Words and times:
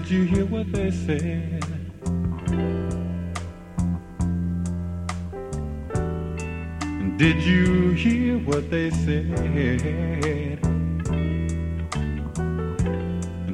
Did 0.00 0.10
you 0.10 0.24
hear 0.24 0.46
what 0.46 0.72
they 0.72 0.90
said? 0.90 1.60
Did 7.18 7.42
you 7.42 7.90
hear 7.90 8.38
what 8.38 8.70
they 8.70 8.88
said? 8.90 9.34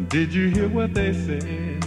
Did 0.08 0.32
you 0.32 0.48
hear 0.50 0.68
what 0.68 0.94
they 0.94 1.12
said? 1.12 1.82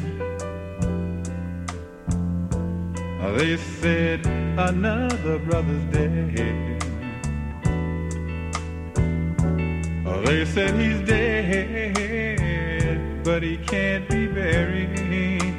They 3.38 3.55
said 3.55 4.26
another 4.58 5.39
brother's 5.39 5.86
dead. 5.94 6.36
They 10.26 10.44
said 10.45 10.76
he's 10.76 11.00
dead, 11.08 12.28
but 13.29 13.43
he 13.43 13.57
can't 13.57 14.09
be 14.09 14.25
buried. 14.25 15.53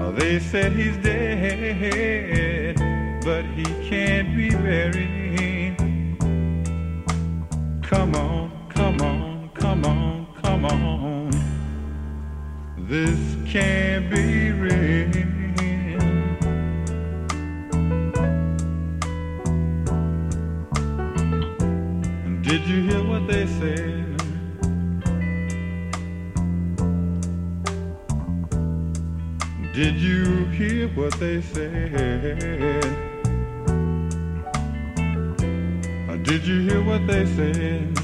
Oh, 0.00 0.10
they 0.10 0.38
said 0.38 0.72
he's 0.72 0.96
dead, 0.96 2.76
but 3.22 3.44
he 3.44 3.64
can't 3.90 4.34
be 4.34 4.48
buried. 4.48 5.76
Come 7.82 8.14
on, 8.14 8.50
come 8.70 9.02
on, 9.02 9.50
come 9.52 9.84
on, 9.84 10.26
come 10.42 10.64
on. 10.64 11.30
This 12.88 13.20
can't 13.46 14.08
be 14.10 14.50
real. 14.52 15.10
Did 22.40 22.62
you 22.66 22.80
hear 22.88 23.04
what 23.06 23.26
they 23.28 23.46
said? 23.46 23.99
Did 29.80 29.96
you 29.96 30.44
hear 30.58 30.88
what 30.88 31.18
they 31.18 31.40
said? 31.40 32.82
Did 36.22 36.46
you 36.46 36.60
hear 36.68 36.82
what 36.84 37.06
they 37.06 37.24
said? 37.24 37.96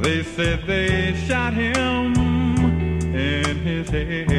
They 0.00 0.22
said 0.22 0.64
they 0.64 1.14
shot 1.26 1.54
him 1.54 2.14
in 3.16 3.56
his 3.66 3.88
head, 3.88 4.30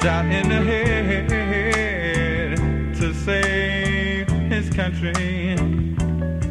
shot 0.00 0.24
in 0.24 0.48
the 0.48 0.62
head 0.64 2.56
to 2.96 3.12
save 3.12 4.30
his 4.48 4.70
country, 4.70 5.58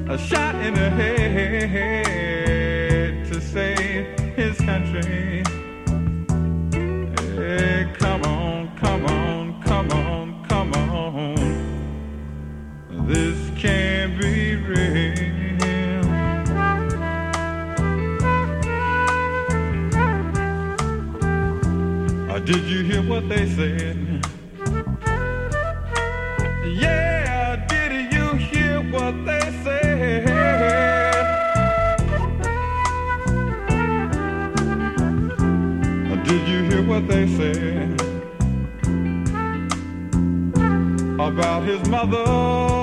a 0.07 0.19
shot 0.19 0.53
in 0.53 0.75
the 0.75 0.89
head 0.91 2.58
Hey, 7.35 7.93
come 7.97 8.23
on, 8.23 8.75
come 8.77 9.05
on, 9.05 9.61
come 9.63 9.91
on, 9.91 10.45
come 10.47 10.73
on. 10.73 11.35
This 13.07 13.37
can't 13.59 14.19
be 14.19 14.55
real. 14.55 15.29
Did 22.45 22.63
you 22.65 22.83
hear 22.83 23.03
what 23.03 23.29
they 23.29 23.47
said? 23.47 24.08
They 37.09 37.25
said 37.25 38.01
about 41.19 41.63
his 41.63 41.89
mother 41.89 42.78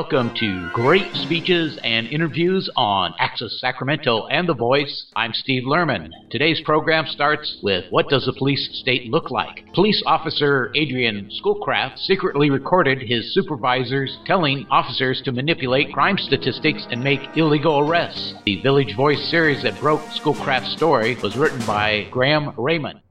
Welcome 0.00 0.34
to 0.36 0.70
Great 0.72 1.14
Speeches 1.14 1.78
and 1.84 2.06
Interviews 2.06 2.70
on 2.74 3.12
Access 3.18 3.60
Sacramento 3.60 4.28
and 4.28 4.48
The 4.48 4.54
Voice. 4.54 5.04
I'm 5.14 5.34
Steve 5.34 5.64
Lerman. 5.64 6.08
Today's 6.30 6.58
program 6.64 7.04
starts 7.06 7.58
with 7.62 7.84
What 7.90 8.08
Does 8.08 8.26
a 8.26 8.32
Police 8.32 8.66
State 8.80 9.10
Look 9.10 9.30
Like? 9.30 9.66
Police 9.74 10.02
officer 10.06 10.72
Adrian 10.74 11.28
Schoolcraft 11.30 11.98
secretly 11.98 12.48
recorded 12.48 13.02
his 13.02 13.34
supervisors 13.34 14.16
telling 14.24 14.66
officers 14.70 15.20
to 15.26 15.32
manipulate 15.32 15.92
crime 15.92 16.16
statistics 16.16 16.86
and 16.90 17.04
make 17.04 17.36
illegal 17.36 17.80
arrests. 17.80 18.32
The 18.46 18.62
Village 18.62 18.96
Voice 18.96 19.30
series 19.30 19.62
that 19.64 19.78
broke 19.80 20.00
Schoolcraft's 20.12 20.72
story 20.72 21.16
was 21.16 21.36
written 21.36 21.60
by 21.66 22.08
Graham 22.10 22.52
Rayman. 22.52 23.02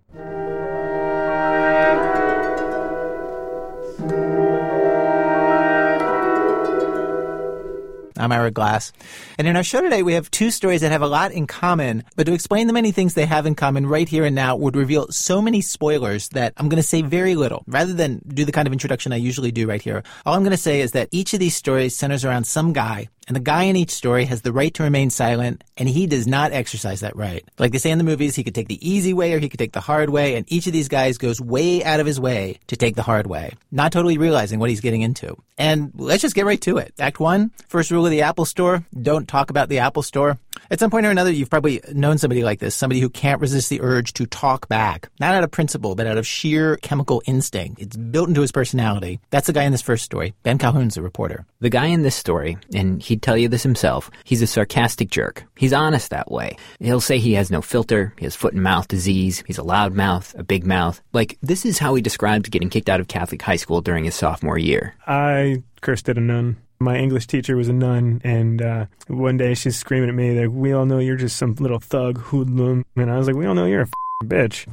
I'm 8.19 8.31
Ira 8.31 8.51
Glass. 8.51 8.91
And 9.37 9.47
in 9.47 9.55
our 9.55 9.63
show 9.63 9.81
today, 9.81 10.03
we 10.03 10.13
have 10.13 10.29
two 10.29 10.51
stories 10.51 10.81
that 10.81 10.91
have 10.91 11.01
a 11.01 11.07
lot 11.07 11.31
in 11.31 11.47
common, 11.47 12.03
but 12.15 12.25
to 12.25 12.33
explain 12.33 12.67
the 12.67 12.73
many 12.73 12.91
things 12.91 13.13
they 13.13 13.25
have 13.25 13.45
in 13.45 13.55
common 13.55 13.85
right 13.85 14.07
here 14.07 14.25
and 14.25 14.35
now 14.35 14.55
would 14.55 14.75
reveal 14.75 15.07
so 15.09 15.41
many 15.41 15.61
spoilers 15.61 16.29
that 16.29 16.53
I'm 16.57 16.69
going 16.69 16.81
to 16.81 16.87
say 16.87 17.01
very 17.01 17.35
little. 17.35 17.63
Rather 17.67 17.93
than 17.93 18.21
do 18.27 18.45
the 18.45 18.51
kind 18.51 18.67
of 18.67 18.73
introduction 18.73 19.13
I 19.13 19.17
usually 19.17 19.51
do 19.51 19.67
right 19.67 19.81
here, 19.81 20.03
all 20.25 20.33
I'm 20.35 20.43
going 20.43 20.51
to 20.51 20.57
say 20.57 20.81
is 20.81 20.91
that 20.91 21.09
each 21.11 21.33
of 21.33 21.39
these 21.39 21.55
stories 21.55 21.95
centers 21.95 22.25
around 22.25 22.45
some 22.45 22.73
guy 22.73 23.07
and 23.29 23.35
the 23.35 23.41
guy 23.41 23.63
in 23.63 23.75
each 23.75 23.91
story 23.91 24.25
has 24.25 24.41
the 24.41 24.51
right 24.51 24.73
to 24.73 24.83
remain 24.83 25.11
silent, 25.11 25.63
and 25.77 25.87
he 25.87 26.07
does 26.07 26.25
not 26.25 26.51
exercise 26.51 27.01
that 27.01 27.15
right. 27.15 27.47
Like 27.59 27.71
they 27.71 27.77
say 27.77 27.91
in 27.91 27.99
the 27.99 28.03
movies, 28.03 28.35
he 28.35 28.43
could 28.43 28.55
take 28.55 28.67
the 28.67 28.89
easy 28.89 29.13
way 29.13 29.33
or 29.33 29.39
he 29.39 29.47
could 29.49 29.59
take 29.59 29.71
the 29.71 29.79
hard 29.79 30.09
way, 30.09 30.35
and 30.35 30.51
each 30.51 30.65
of 30.65 30.73
these 30.73 30.87
guys 30.87 31.19
goes 31.19 31.39
way 31.39 31.83
out 31.83 31.99
of 31.99 32.07
his 32.07 32.19
way 32.19 32.59
to 32.67 32.75
take 32.75 32.95
the 32.95 33.03
hard 33.03 33.27
way, 33.27 33.53
not 33.71 33.91
totally 33.91 34.17
realizing 34.17 34.59
what 34.59 34.71
he's 34.71 34.81
getting 34.81 35.03
into. 35.03 35.37
And 35.59 35.91
let's 35.95 36.23
just 36.23 36.35
get 36.35 36.45
right 36.45 36.61
to 36.61 36.77
it. 36.77 36.93
Act 36.97 37.19
one, 37.19 37.51
first 37.67 37.91
rule 37.91 38.05
of 38.05 38.11
the 38.11 38.23
Apple 38.23 38.45
Store, 38.45 38.83
don't 38.99 39.27
talk 39.27 39.51
about 39.51 39.69
the 39.69 39.79
Apple 39.79 40.01
Store. 40.01 40.39
At 40.71 40.79
some 40.79 40.91
point 40.91 41.05
or 41.05 41.11
another, 41.11 41.31
you've 41.31 41.49
probably 41.49 41.81
known 41.93 42.17
somebody 42.17 42.43
like 42.43 42.59
this, 42.59 42.75
somebody 42.75 42.99
who 42.99 43.09
can't 43.09 43.41
resist 43.41 43.69
the 43.69 43.81
urge 43.81 44.13
to 44.13 44.25
talk 44.25 44.67
back, 44.67 45.09
not 45.19 45.33
out 45.33 45.43
of 45.43 45.51
principle, 45.51 45.95
but 45.95 46.07
out 46.07 46.17
of 46.17 46.27
sheer 46.27 46.77
chemical 46.77 47.21
instinct. 47.25 47.81
It's 47.81 47.95
built 47.95 48.27
into 48.27 48.41
his 48.41 48.51
personality. 48.51 49.19
That's 49.29 49.47
the 49.47 49.53
guy 49.53 49.63
in 49.63 49.71
this 49.71 49.81
first 49.81 50.03
story. 50.03 50.33
Ben 50.43 50.57
Calhoun's 50.57 50.97
a 50.97 51.01
reporter. 51.01 51.45
The 51.59 51.69
guy 51.69 51.87
in 51.87 52.03
this 52.03 52.15
story, 52.15 52.57
and 52.73 53.01
he'd 53.19 53.23
tell 53.23 53.37
you 53.37 53.49
this 53.49 53.63
himself, 53.63 54.09
he's 54.23 54.41
a 54.41 54.47
sarcastic 54.47 55.09
jerk. 55.09 55.43
He's 55.57 55.73
honest 55.73 56.09
that 56.11 56.31
way. 56.31 56.55
He'll 56.79 57.01
say 57.01 57.17
he 57.17 57.33
has 57.33 57.51
no 57.51 57.61
filter, 57.61 58.13
he 58.17 58.25
has 58.25 58.35
foot 58.35 58.53
and 58.53 58.63
mouth 58.63 58.87
disease, 58.87 59.43
he's 59.45 59.57
a 59.57 59.63
loud 59.63 59.93
mouth, 59.93 60.33
a 60.37 60.43
big 60.43 60.65
mouth. 60.65 61.01
Like, 61.11 61.37
this 61.41 61.65
is 61.65 61.79
how 61.79 61.95
he 61.95 62.01
describes 62.01 62.47
getting 62.47 62.69
kicked 62.69 62.87
out 62.87 63.01
of 63.01 63.09
Catholic 63.09 63.41
high 63.41 63.57
school 63.57 63.81
during 63.81 64.05
his 64.05 64.15
sophomore 64.15 64.57
year. 64.57 64.95
I 65.05 65.63
cursed 65.81 66.07
at 66.07 66.17
a 66.17 66.21
nun. 66.21 66.57
My 66.79 66.97
English 66.97 67.27
teacher 67.27 67.57
was 67.57 67.67
a 67.67 67.73
nun, 67.73 68.21
and 68.23 68.61
uh, 68.61 68.85
one 69.07 69.35
day 69.35 69.53
she's 69.53 69.75
screaming 69.75 70.07
at 70.07 70.15
me, 70.15 70.39
like, 70.39 70.49
we 70.49 70.71
all 70.71 70.85
know 70.85 70.99
you're 70.99 71.17
just 71.17 71.35
some 71.35 71.55
little 71.55 71.79
thug 71.79 72.17
hoodlum. 72.17 72.85
And 72.95 73.11
I 73.11 73.17
was 73.17 73.27
like, 73.27 73.35
we 73.35 73.45
all 73.45 73.53
know 73.53 73.65
you're 73.65 73.81
a 73.81 74.25
bitch. 74.25 74.65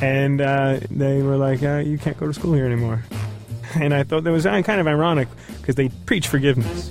And 0.00 0.40
uh, 0.40 0.80
they 0.90 1.20
were 1.20 1.36
like, 1.36 1.62
uh, 1.62 1.82
you 1.84 1.98
can't 1.98 2.16
go 2.16 2.26
to 2.26 2.32
school 2.32 2.54
here 2.54 2.64
anymore. 2.64 3.04
And 3.74 3.92
I 3.94 4.02
thought 4.04 4.24
that 4.24 4.30
was 4.30 4.46
uh, 4.46 4.62
kind 4.62 4.80
of 4.80 4.86
ironic 4.86 5.28
because 5.60 5.74
they 5.74 5.88
preach 6.06 6.28
forgiveness. 6.28 6.90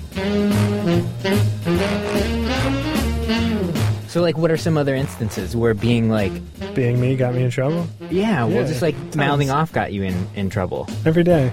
So, 4.08 4.22
like, 4.22 4.38
what 4.38 4.52
are 4.52 4.58
some 4.58 4.78
other 4.78 4.94
instances 4.94 5.56
where 5.56 5.74
being 5.74 6.10
like, 6.10 6.32
Being 6.76 7.02
me 7.02 7.16
got 7.16 7.34
me 7.34 7.44
in 7.44 7.50
trouble 7.50 7.88
yeah, 8.12 8.44
well, 8.44 8.58
Yeah, 8.62 8.68
just 8.68 8.82
like 8.82 8.96
mouthing 9.16 9.50
off 9.50 9.72
got 9.72 9.92
you 9.92 10.04
in, 10.04 10.28
in 10.36 10.50
trouble? 10.50 10.88
every 11.06 11.24
day. 11.24 11.52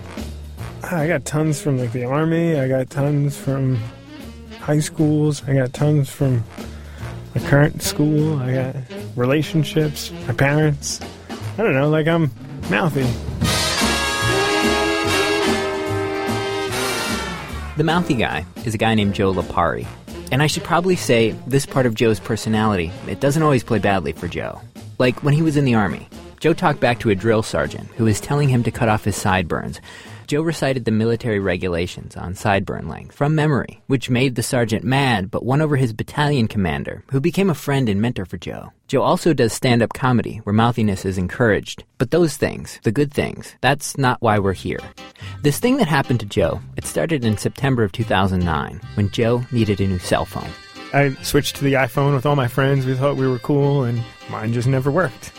Ah, 0.85 0.99
I 0.99 1.07
got 1.09 1.25
tons 1.25 1.61
from 1.61 1.79
like 1.79 1.93
the 1.93 2.05
army. 2.05 2.59
I 2.59 2.69
got 2.69 2.91
tons 2.91 3.37
from 3.37 3.79
high 4.61 4.81
schools. 4.81 5.43
I 5.47 5.55
got 5.55 5.73
tons 5.73 6.11
from 6.11 6.45
my 7.35 7.41
current 7.49 7.83
school. 7.83 8.39
I 8.41 8.53
got 8.55 8.77
relationships, 9.17 10.11
my 10.27 10.35
parents. 10.35 11.01
I 11.57 11.63
don't 11.63 11.75
know, 11.75 11.89
like 11.89 12.09
I'm 12.09 12.31
mouthy. 12.71 13.07
The 17.81 17.85
mouthy 17.85 18.13
guy 18.13 18.45
is 18.67 18.75
a 18.75 18.77
guy 18.77 18.95
named 18.95 19.15
Joe 19.15 19.33
Lipari. 19.33 19.87
And 20.31 20.43
I 20.43 20.49
should 20.49 20.65
probably 20.65 20.97
say 20.97 21.31
this 21.47 21.65
part 21.65 21.87
of 21.87 21.95
Joe's 21.95 22.21
personality, 22.21 22.93
it 23.09 23.21
doesn't 23.21 23.43
always 23.43 23.65
play 23.65 23.79
badly 23.79 24.13
for 24.13 24.29
Joe. 24.29 24.61
Like 24.99 25.23
when 25.23 25.33
he 25.33 25.41
was 25.41 25.57
in 25.57 25.65
the 25.65 25.77
army, 25.77 26.07
Joe 26.41 26.55
talked 26.55 26.81
back 26.81 26.99
to 27.01 27.11
a 27.11 27.15
drill 27.15 27.43
sergeant 27.43 27.87
who 27.99 28.05
was 28.05 28.19
telling 28.19 28.49
him 28.49 28.63
to 28.63 28.71
cut 28.71 28.89
off 28.89 29.05
his 29.05 29.15
sideburns. 29.15 29.79
Joe 30.27 30.41
recited 30.41 30.87
the 30.87 30.91
military 30.91 31.39
regulations 31.39 32.17
on 32.17 32.33
sideburn 32.33 32.89
length 32.89 33.15
from 33.15 33.35
memory, 33.35 33.83
which 33.89 34.09
made 34.09 34.37
the 34.37 34.43
sergeant 34.43 34.83
mad 34.83 35.31
but 35.31 35.45
won 35.45 35.61
over 35.61 35.77
his 35.77 35.93
battalion 35.93 36.49
commander, 36.49 37.05
who 37.11 37.21
became 37.21 37.51
a 37.51 37.55
friend 37.55 37.91
and 37.91 38.01
mentor 38.01 38.25
for 38.25 38.39
Joe. 38.39 38.73
Joe 38.89 39.03
also 39.03 39.35
does 39.35 39.53
stand 39.53 39.83
up 39.83 39.93
comedy 39.93 40.39
where 40.39 40.55
mouthiness 40.55 41.05
is 41.05 41.19
encouraged. 41.19 41.85
But 41.99 42.11
those 42.11 42.39
things, 42.39 42.81
the 42.85 42.93
good 42.93 43.13
things, 43.13 43.55
that's 43.61 43.99
not 43.99 44.23
why 44.23 44.39
we're 44.39 44.55
here. 44.55 44.81
This 45.43 45.59
thing 45.59 45.77
that 45.77 45.89
happened 45.89 46.21
to 46.21 46.27
Joe, 46.27 46.63
it 46.79 46.87
started 46.87 47.23
in 47.23 47.37
September 47.37 47.85
of 47.85 47.93
2009 47.93 48.81
when 48.95 49.11
Joe 49.11 49.45
needed 49.53 49.79
a 49.83 49.87
new 49.87 49.99
cell 49.99 50.25
phone. 50.25 50.49
I 50.95 51.13
switched 51.23 51.57
to 51.57 51.65
the 51.65 51.75
iPhone 51.75 52.15
with 52.15 52.25
all 52.25 52.35
my 52.35 52.49
friends. 52.49 52.87
We 52.87 52.95
thought 52.95 53.17
we 53.17 53.29
were 53.29 53.39
cool, 53.41 53.85
and 53.85 54.03
mine 54.31 54.55
just 54.55 54.69
never 54.69 54.91
worked. 54.91 55.33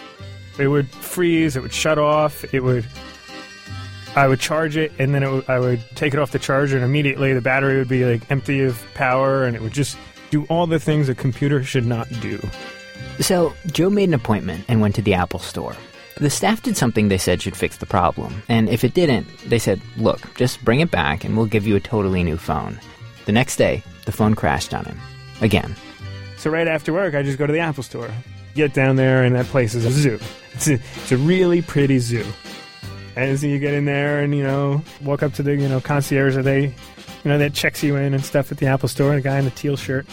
It 0.61 0.67
would 0.67 0.89
freeze. 0.89 1.55
It 1.55 1.61
would 1.61 1.73
shut 1.73 1.97
off. 1.97 2.53
It 2.53 2.63
would. 2.63 2.85
I 4.15 4.27
would 4.27 4.39
charge 4.39 4.75
it, 4.77 4.91
and 4.99 5.15
then 5.15 5.23
it 5.23 5.31
would, 5.31 5.49
I 5.49 5.57
would 5.57 5.81
take 5.95 6.13
it 6.13 6.19
off 6.19 6.31
the 6.31 6.39
charger, 6.39 6.75
and 6.75 6.83
immediately 6.83 7.33
the 7.33 7.41
battery 7.41 7.77
would 7.77 7.87
be 7.87 8.03
like 8.03 8.29
empty 8.29 8.61
of 8.61 8.85
power, 8.93 9.45
and 9.45 9.55
it 9.55 9.61
would 9.61 9.71
just 9.71 9.97
do 10.31 10.45
all 10.49 10.67
the 10.67 10.79
things 10.79 11.07
a 11.07 11.15
computer 11.15 11.63
should 11.63 11.85
not 11.85 12.09
do. 12.19 12.39
So, 13.19 13.53
Joe 13.67 13.89
made 13.89 14.09
an 14.09 14.13
appointment 14.13 14.65
and 14.67 14.81
went 14.81 14.95
to 14.95 15.01
the 15.01 15.13
Apple 15.13 15.39
store. 15.39 15.75
The 16.17 16.29
staff 16.29 16.61
did 16.61 16.75
something 16.75 17.07
they 17.07 17.17
said 17.17 17.41
should 17.41 17.55
fix 17.55 17.77
the 17.77 17.85
problem, 17.85 18.43
and 18.49 18.67
if 18.67 18.83
it 18.83 18.93
didn't, 18.93 19.27
they 19.47 19.59
said, 19.59 19.81
look, 19.97 20.19
just 20.35 20.63
bring 20.63 20.81
it 20.81 20.91
back 20.91 21.23
and 21.23 21.37
we'll 21.37 21.45
give 21.45 21.65
you 21.65 21.75
a 21.75 21.79
totally 21.79 22.23
new 22.23 22.37
phone. 22.37 22.79
The 23.25 23.31
next 23.31 23.55
day, 23.55 23.81
the 24.05 24.11
phone 24.11 24.35
crashed 24.35 24.73
on 24.73 24.85
him. 24.85 24.99
Again. 25.39 25.75
So 26.37 26.49
right 26.49 26.67
after 26.67 26.91
work, 26.91 27.15
I 27.15 27.23
just 27.23 27.37
go 27.37 27.47
to 27.47 27.53
the 27.53 27.59
Apple 27.59 27.83
store, 27.83 28.11
get 28.53 28.74
down 28.74 28.95
there, 28.95 29.24
and 29.24 29.36
that 29.36 29.45
place 29.48 29.75
is 29.75 29.86
a 29.86 29.92
zoo. 29.92 30.19
It's 30.53 30.68
a, 30.68 30.74
it's 30.74 31.12
a 31.12 31.18
really 31.18 31.62
pretty 31.62 32.00
zoo. 32.00 32.25
And 33.15 33.39
so 33.39 33.48
you 33.48 33.59
get 33.59 33.74
in 33.74 33.86
there 33.86 34.21
and 34.21 34.36
you 34.36 34.44
know 34.44 34.83
walk 35.01 35.24
up 35.24 35.33
to 35.36 35.44
the 35.44 35.56
you 35.56 35.68
know 35.68 35.81
concierge, 35.81 36.38
or 36.38 36.44
they, 36.44 36.63
you 36.63 36.74
know, 37.25 37.38
that 37.38 37.53
checks 37.53 37.83
you 37.83 37.95
in 37.95 38.13
and 38.13 38.24
stuff 38.24 38.51
at 38.51 38.57
the 38.57 38.68
Apple 38.68 38.89
store. 38.89 39.13
A 39.13 39.21
guy 39.21 39.39
in 39.39 39.48
a 39.48 39.51
teal 39.51 39.77
shirt, 39.77 40.06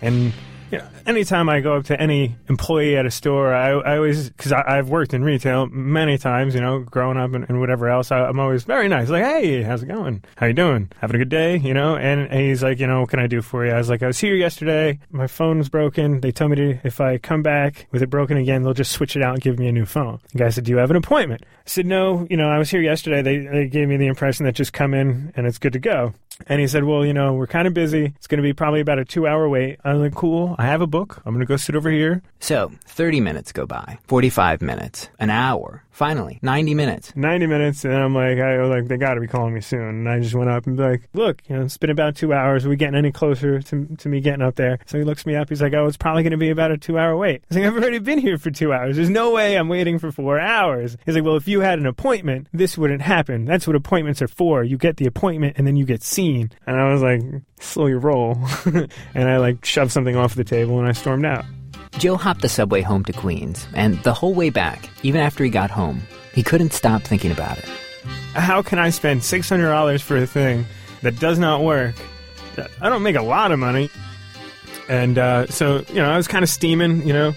and 0.00 0.32
know, 0.78 0.88
anytime 1.06 1.48
I 1.48 1.60
go 1.60 1.76
up 1.76 1.84
to 1.86 2.00
any 2.00 2.36
employee 2.48 2.96
at 2.96 3.06
a 3.06 3.10
store, 3.10 3.54
I, 3.54 3.70
I 3.70 3.96
always 3.96 4.30
because 4.30 4.52
I've 4.52 4.88
worked 4.88 5.14
in 5.14 5.24
retail 5.24 5.66
many 5.66 6.18
times, 6.18 6.54
you 6.54 6.60
know, 6.60 6.80
growing 6.80 7.16
up 7.16 7.32
and, 7.34 7.44
and 7.48 7.60
whatever 7.60 7.88
else. 7.88 8.10
I, 8.10 8.20
I'm 8.20 8.38
always 8.38 8.64
very 8.64 8.88
nice, 8.88 9.08
like, 9.08 9.24
hey, 9.24 9.62
how's 9.62 9.82
it 9.82 9.86
going? 9.86 10.24
How 10.36 10.46
you 10.46 10.52
doing? 10.52 10.90
Having 11.00 11.16
a 11.16 11.18
good 11.18 11.28
day? 11.28 11.56
You 11.56 11.74
know? 11.74 11.96
And, 11.96 12.20
and 12.20 12.40
he's 12.40 12.62
like, 12.62 12.78
you 12.78 12.86
know, 12.86 13.00
what 13.00 13.10
can 13.10 13.18
I 13.18 13.26
do 13.26 13.42
for 13.42 13.66
you? 13.66 13.72
I 13.72 13.78
was 13.78 13.88
like, 13.88 14.02
I 14.02 14.06
was 14.06 14.18
here 14.18 14.34
yesterday. 14.34 14.98
My 15.10 15.26
phone 15.26 15.58
was 15.58 15.68
broken. 15.68 16.20
They 16.20 16.32
told 16.32 16.50
me 16.50 16.56
to 16.56 16.78
if 16.84 17.00
I 17.00 17.18
come 17.18 17.42
back 17.42 17.86
with 17.90 18.02
it 18.02 18.10
broken 18.10 18.36
again, 18.36 18.62
they'll 18.62 18.74
just 18.74 18.92
switch 18.92 19.16
it 19.16 19.22
out 19.22 19.34
and 19.34 19.42
give 19.42 19.58
me 19.58 19.68
a 19.68 19.72
new 19.72 19.86
phone. 19.86 20.20
The 20.32 20.38
guy 20.38 20.48
said, 20.50 20.64
do 20.64 20.72
you 20.72 20.78
have 20.78 20.90
an 20.90 20.96
appointment? 20.96 21.42
I 21.42 21.68
said, 21.68 21.86
no. 21.86 22.26
You 22.30 22.36
know, 22.36 22.48
I 22.48 22.58
was 22.58 22.70
here 22.70 22.80
yesterday. 22.80 23.22
They 23.22 23.38
they 23.38 23.66
gave 23.66 23.88
me 23.88 23.96
the 23.96 24.06
impression 24.06 24.46
that 24.46 24.54
just 24.54 24.72
come 24.72 24.94
in 24.94 25.32
and 25.36 25.46
it's 25.46 25.58
good 25.58 25.72
to 25.72 25.78
go. 25.78 26.14
And 26.48 26.60
he 26.60 26.66
said, 26.66 26.84
Well, 26.84 27.04
you 27.04 27.12
know, 27.14 27.34
we're 27.34 27.46
kind 27.46 27.66
of 27.66 27.74
busy. 27.74 28.12
It's 28.16 28.26
going 28.26 28.38
to 28.38 28.42
be 28.42 28.52
probably 28.52 28.80
about 28.80 28.98
a 28.98 29.04
two 29.04 29.26
hour 29.26 29.48
wait. 29.48 29.78
I'm 29.84 30.00
like, 30.00 30.14
Cool. 30.14 30.54
I 30.58 30.66
have 30.66 30.80
a 30.80 30.86
book. 30.86 31.22
I'm 31.24 31.34
going 31.34 31.44
to 31.44 31.48
go 31.48 31.56
sit 31.56 31.74
over 31.74 31.90
here. 31.90 32.22
So, 32.40 32.72
30 32.86 33.20
minutes 33.20 33.52
go 33.52 33.66
by, 33.66 33.98
45 34.08 34.62
minutes, 34.62 35.10
an 35.18 35.28
hour, 35.28 35.84
finally, 35.90 36.38
90 36.40 36.74
minutes. 36.74 37.12
90 37.14 37.46
minutes. 37.46 37.84
And 37.84 37.94
I'm 37.94 38.14
like, 38.14 38.38
I 38.38 38.58
was 38.58 38.70
like, 38.70 38.88
they 38.88 38.96
got 38.96 39.14
to 39.14 39.20
be 39.20 39.26
calling 39.26 39.52
me 39.52 39.60
soon. 39.60 39.80
And 39.82 40.08
I 40.08 40.20
just 40.20 40.34
went 40.34 40.48
up 40.48 40.66
and 40.66 40.76
be 40.76 40.82
like, 40.82 41.02
Look, 41.12 41.42
you 41.48 41.56
know, 41.56 41.62
it's 41.64 41.76
been 41.76 41.90
about 41.90 42.16
two 42.16 42.32
hours. 42.32 42.64
Are 42.64 42.68
we 42.68 42.76
getting 42.76 42.96
any 42.96 43.12
closer 43.12 43.60
to, 43.60 43.86
to 43.98 44.08
me 44.08 44.20
getting 44.20 44.42
up 44.42 44.54
there? 44.56 44.78
So 44.86 44.98
he 44.98 45.04
looks 45.04 45.26
me 45.26 45.36
up. 45.36 45.48
He's 45.50 45.60
like, 45.62 45.74
Oh, 45.74 45.86
it's 45.86 45.96
probably 45.98 46.22
going 46.22 46.30
to 46.32 46.36
be 46.38 46.50
about 46.50 46.70
a 46.70 46.78
two 46.78 46.98
hour 46.98 47.16
wait. 47.16 47.42
I 47.42 47.44
was 47.48 47.56
like, 47.58 47.66
I've 47.66 47.76
already 47.76 47.98
been 47.98 48.18
here 48.18 48.38
for 48.38 48.50
two 48.50 48.72
hours. 48.72 48.96
There's 48.96 49.10
no 49.10 49.32
way 49.32 49.56
I'm 49.56 49.68
waiting 49.68 49.98
for 49.98 50.10
four 50.10 50.40
hours. 50.40 50.96
He's 51.04 51.14
like, 51.14 51.24
Well, 51.24 51.36
if 51.36 51.46
you 51.46 51.60
had 51.60 51.78
an 51.78 51.86
appointment, 51.86 52.48
this 52.52 52.78
wouldn't 52.78 53.02
happen. 53.02 53.44
That's 53.44 53.66
what 53.66 53.76
appointments 53.76 54.22
are 54.22 54.28
for. 54.28 54.64
You 54.64 54.78
get 54.78 54.96
the 54.96 55.06
appointment 55.06 55.56
and 55.58 55.66
then 55.66 55.76
you 55.76 55.84
get 55.84 56.02
seen. 56.02 56.29
And 56.66 56.80
I 56.80 56.92
was 56.92 57.02
like, 57.02 57.22
Slow 57.60 57.86
your 57.86 57.98
roll. 57.98 58.38
and 59.14 59.28
I 59.28 59.36
like 59.38 59.64
shoved 59.64 59.92
something 59.92 60.16
off 60.16 60.34
the 60.34 60.44
table 60.44 60.78
and 60.78 60.88
I 60.88 60.92
stormed 60.92 61.24
out. 61.24 61.44
Joe 61.98 62.16
hopped 62.16 62.42
the 62.42 62.48
subway 62.48 62.80
home 62.82 63.04
to 63.04 63.12
Queens, 63.12 63.66
and 63.74 64.02
the 64.04 64.14
whole 64.14 64.32
way 64.32 64.48
back, 64.48 64.88
even 65.02 65.20
after 65.20 65.44
he 65.44 65.50
got 65.50 65.70
home, 65.70 66.02
he 66.32 66.42
couldn't 66.42 66.72
stop 66.72 67.02
thinking 67.02 67.30
about 67.32 67.58
it. 67.58 67.64
how 68.34 68.62
can 68.62 68.78
I 68.78 68.90
spend 68.90 69.22
six 69.22 69.48
hundred 69.48 69.68
dollars 69.68 70.00
for 70.00 70.16
a 70.16 70.26
thing 70.26 70.66
that 71.02 71.18
does 71.18 71.38
not 71.38 71.62
work? 71.62 71.94
I 72.80 72.88
don't 72.88 73.02
make 73.02 73.16
a 73.16 73.22
lot 73.22 73.52
of 73.52 73.58
money, 73.58 73.90
and 74.88 75.18
uh, 75.18 75.46
so 75.48 75.84
you 75.88 75.96
know 75.96 76.10
I 76.10 76.16
was 76.16 76.28
kind 76.28 76.42
of 76.42 76.48
steaming, 76.48 77.06
you 77.06 77.12
know, 77.12 77.34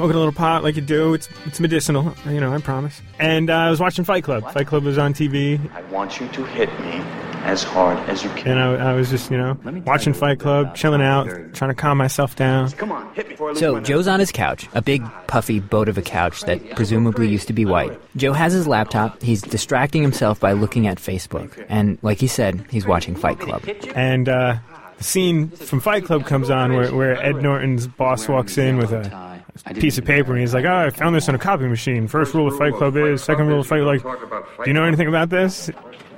smoking 0.00 0.16
a 0.16 0.18
little 0.18 0.32
pot 0.32 0.62
like 0.64 0.76
you 0.76 0.82
do. 0.82 1.12
It's 1.12 1.28
it's 1.44 1.60
medicinal, 1.60 2.14
you 2.26 2.40
know. 2.40 2.54
I 2.54 2.58
promise. 2.60 3.02
And 3.18 3.50
uh, 3.50 3.54
I 3.54 3.70
was 3.70 3.80
watching 3.80 4.02
Fight 4.04 4.24
Club. 4.24 4.50
Fight 4.50 4.66
Club 4.66 4.84
was 4.84 4.96
on 4.96 5.12
TV, 5.12 5.60
I 5.74 5.82
want 5.92 6.18
you 6.20 6.26
to 6.28 6.44
hit 6.46 6.70
me 6.80 7.02
as 7.44 7.62
hard 7.62 7.98
as 8.08 8.22
you 8.24 8.30
can. 8.30 8.52
and 8.58 8.60
I, 8.60 8.90
I 8.90 8.94
was 8.94 9.10
just 9.10 9.30
you 9.30 9.36
know 9.36 9.58
Let 9.62 9.74
me 9.74 9.80
tell 9.80 9.92
watching 9.92 10.14
you 10.14 10.18
Fight 10.18 10.40
Club, 10.40 10.74
chilling 10.74 11.02
out, 11.02 11.26
very- 11.26 11.50
trying 11.52 11.70
to 11.70 11.74
calm 11.74 11.98
myself 11.98 12.34
down. 12.34 12.70
Come 12.72 12.92
on, 12.92 13.12
hit 13.14 13.26
me. 13.28 13.34
before 13.34 13.50
I 13.50 13.54
So 13.54 13.74
my 13.74 13.80
Joe's 13.80 14.08
on 14.08 14.20
his 14.20 14.32
couch, 14.32 14.68
a 14.72 14.80
big 14.80 15.04
puffy 15.26 15.60
boat 15.60 15.90
of 15.90 15.98
a 15.98 16.02
couch 16.02 16.40
that 16.44 16.76
presumably 16.76 17.28
used 17.28 17.46
to 17.48 17.52
be 17.52 17.66
white. 17.66 17.98
Joe 18.16 18.32
has 18.32 18.54
his 18.54 18.66
laptop. 18.66 19.20
He's 19.22 19.42
distracting 19.42 20.00
himself 20.00 20.40
by 20.40 20.52
looking 20.52 20.86
at 20.86 20.96
Facebook, 20.96 21.62
and 21.68 21.98
like 22.00 22.18
he 22.18 22.26
said, 22.26 22.64
he's 22.70 22.86
watching 22.86 23.14
Fight 23.16 23.38
Club. 23.38 23.62
And 23.94 24.30
uh, 24.30 24.56
the 24.96 25.04
scene 25.04 25.48
from 25.48 25.80
Fight 25.80 26.04
Club 26.04 26.24
comes 26.26 26.48
on 26.48 26.72
where, 26.74 26.94
where 26.94 27.22
Ed 27.22 27.42
Norton's 27.42 27.86
boss 27.86 28.28
walks 28.28 28.56
in 28.58 28.76
with 28.78 28.92
a 28.92 29.29
piece 29.74 29.98
of 29.98 30.04
paper 30.04 30.32
and 30.32 30.40
he's 30.40 30.54
like, 30.54 30.64
"Oh, 30.64 30.86
I 30.86 30.90
found 30.90 31.14
this 31.14 31.28
on 31.28 31.34
a 31.34 31.38
copy 31.38 31.66
machine. 31.66 32.08
First 32.08 32.34
rule 32.34 32.48
of 32.48 32.56
Fight 32.56 32.74
Club 32.74 32.96
is, 32.96 33.22
second 33.22 33.46
rule 33.46 33.60
of 33.60 33.66
Fight 33.66 33.82
like, 33.82 34.02
do 34.02 34.64
you 34.66 34.72
know 34.72 34.84
anything 34.84 35.08
about 35.08 35.30
this?" 35.30 35.70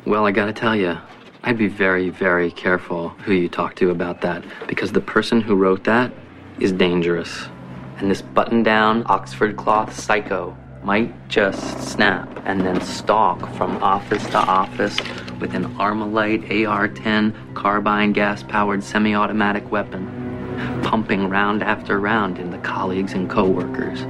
Well, 0.04 0.26
I 0.26 0.32
gotta 0.32 0.52
tell 0.52 0.74
you, 0.74 0.98
I'd 1.44 1.58
be 1.58 1.68
very, 1.68 2.08
very 2.08 2.50
careful 2.50 3.10
who 3.24 3.32
you 3.32 3.48
talk 3.48 3.74
to 3.76 3.90
about 3.90 4.20
that 4.22 4.44
because 4.66 4.92
the 4.92 5.00
person 5.00 5.40
who 5.40 5.54
wrote 5.54 5.84
that 5.84 6.12
is 6.60 6.72
dangerous. 6.72 7.48
And 7.98 8.10
this 8.10 8.22
button 8.22 8.62
down 8.62 9.04
Oxford 9.06 9.56
cloth 9.56 9.98
psycho 9.98 10.56
might 10.82 11.12
just 11.28 11.80
snap 11.80 12.28
and 12.44 12.60
then 12.60 12.80
stalk 12.80 13.40
from 13.54 13.82
office 13.82 14.24
to 14.26 14.38
office 14.38 14.96
with 15.40 15.54
an 15.54 15.64
Armalite 15.76 16.66
AR 16.66 16.88
10 16.88 17.34
carbine 17.54 18.12
gas 18.12 18.42
powered 18.42 18.82
semi 18.82 19.14
automatic 19.14 19.70
weapon, 19.70 20.21
pumping 20.82 21.28
round 21.28 21.62
after 21.62 21.98
round 21.98 22.38
into 22.38 22.58
colleagues 22.58 23.12
and 23.12 23.28
co 23.30 23.48
workers. 23.48 24.00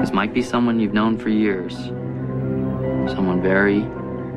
This 0.00 0.12
might 0.12 0.34
be 0.34 0.42
someone 0.42 0.80
you've 0.80 0.92
known 0.92 1.18
for 1.18 1.30
years. 1.30 1.74
Someone 3.14 3.40
very, 3.42 3.86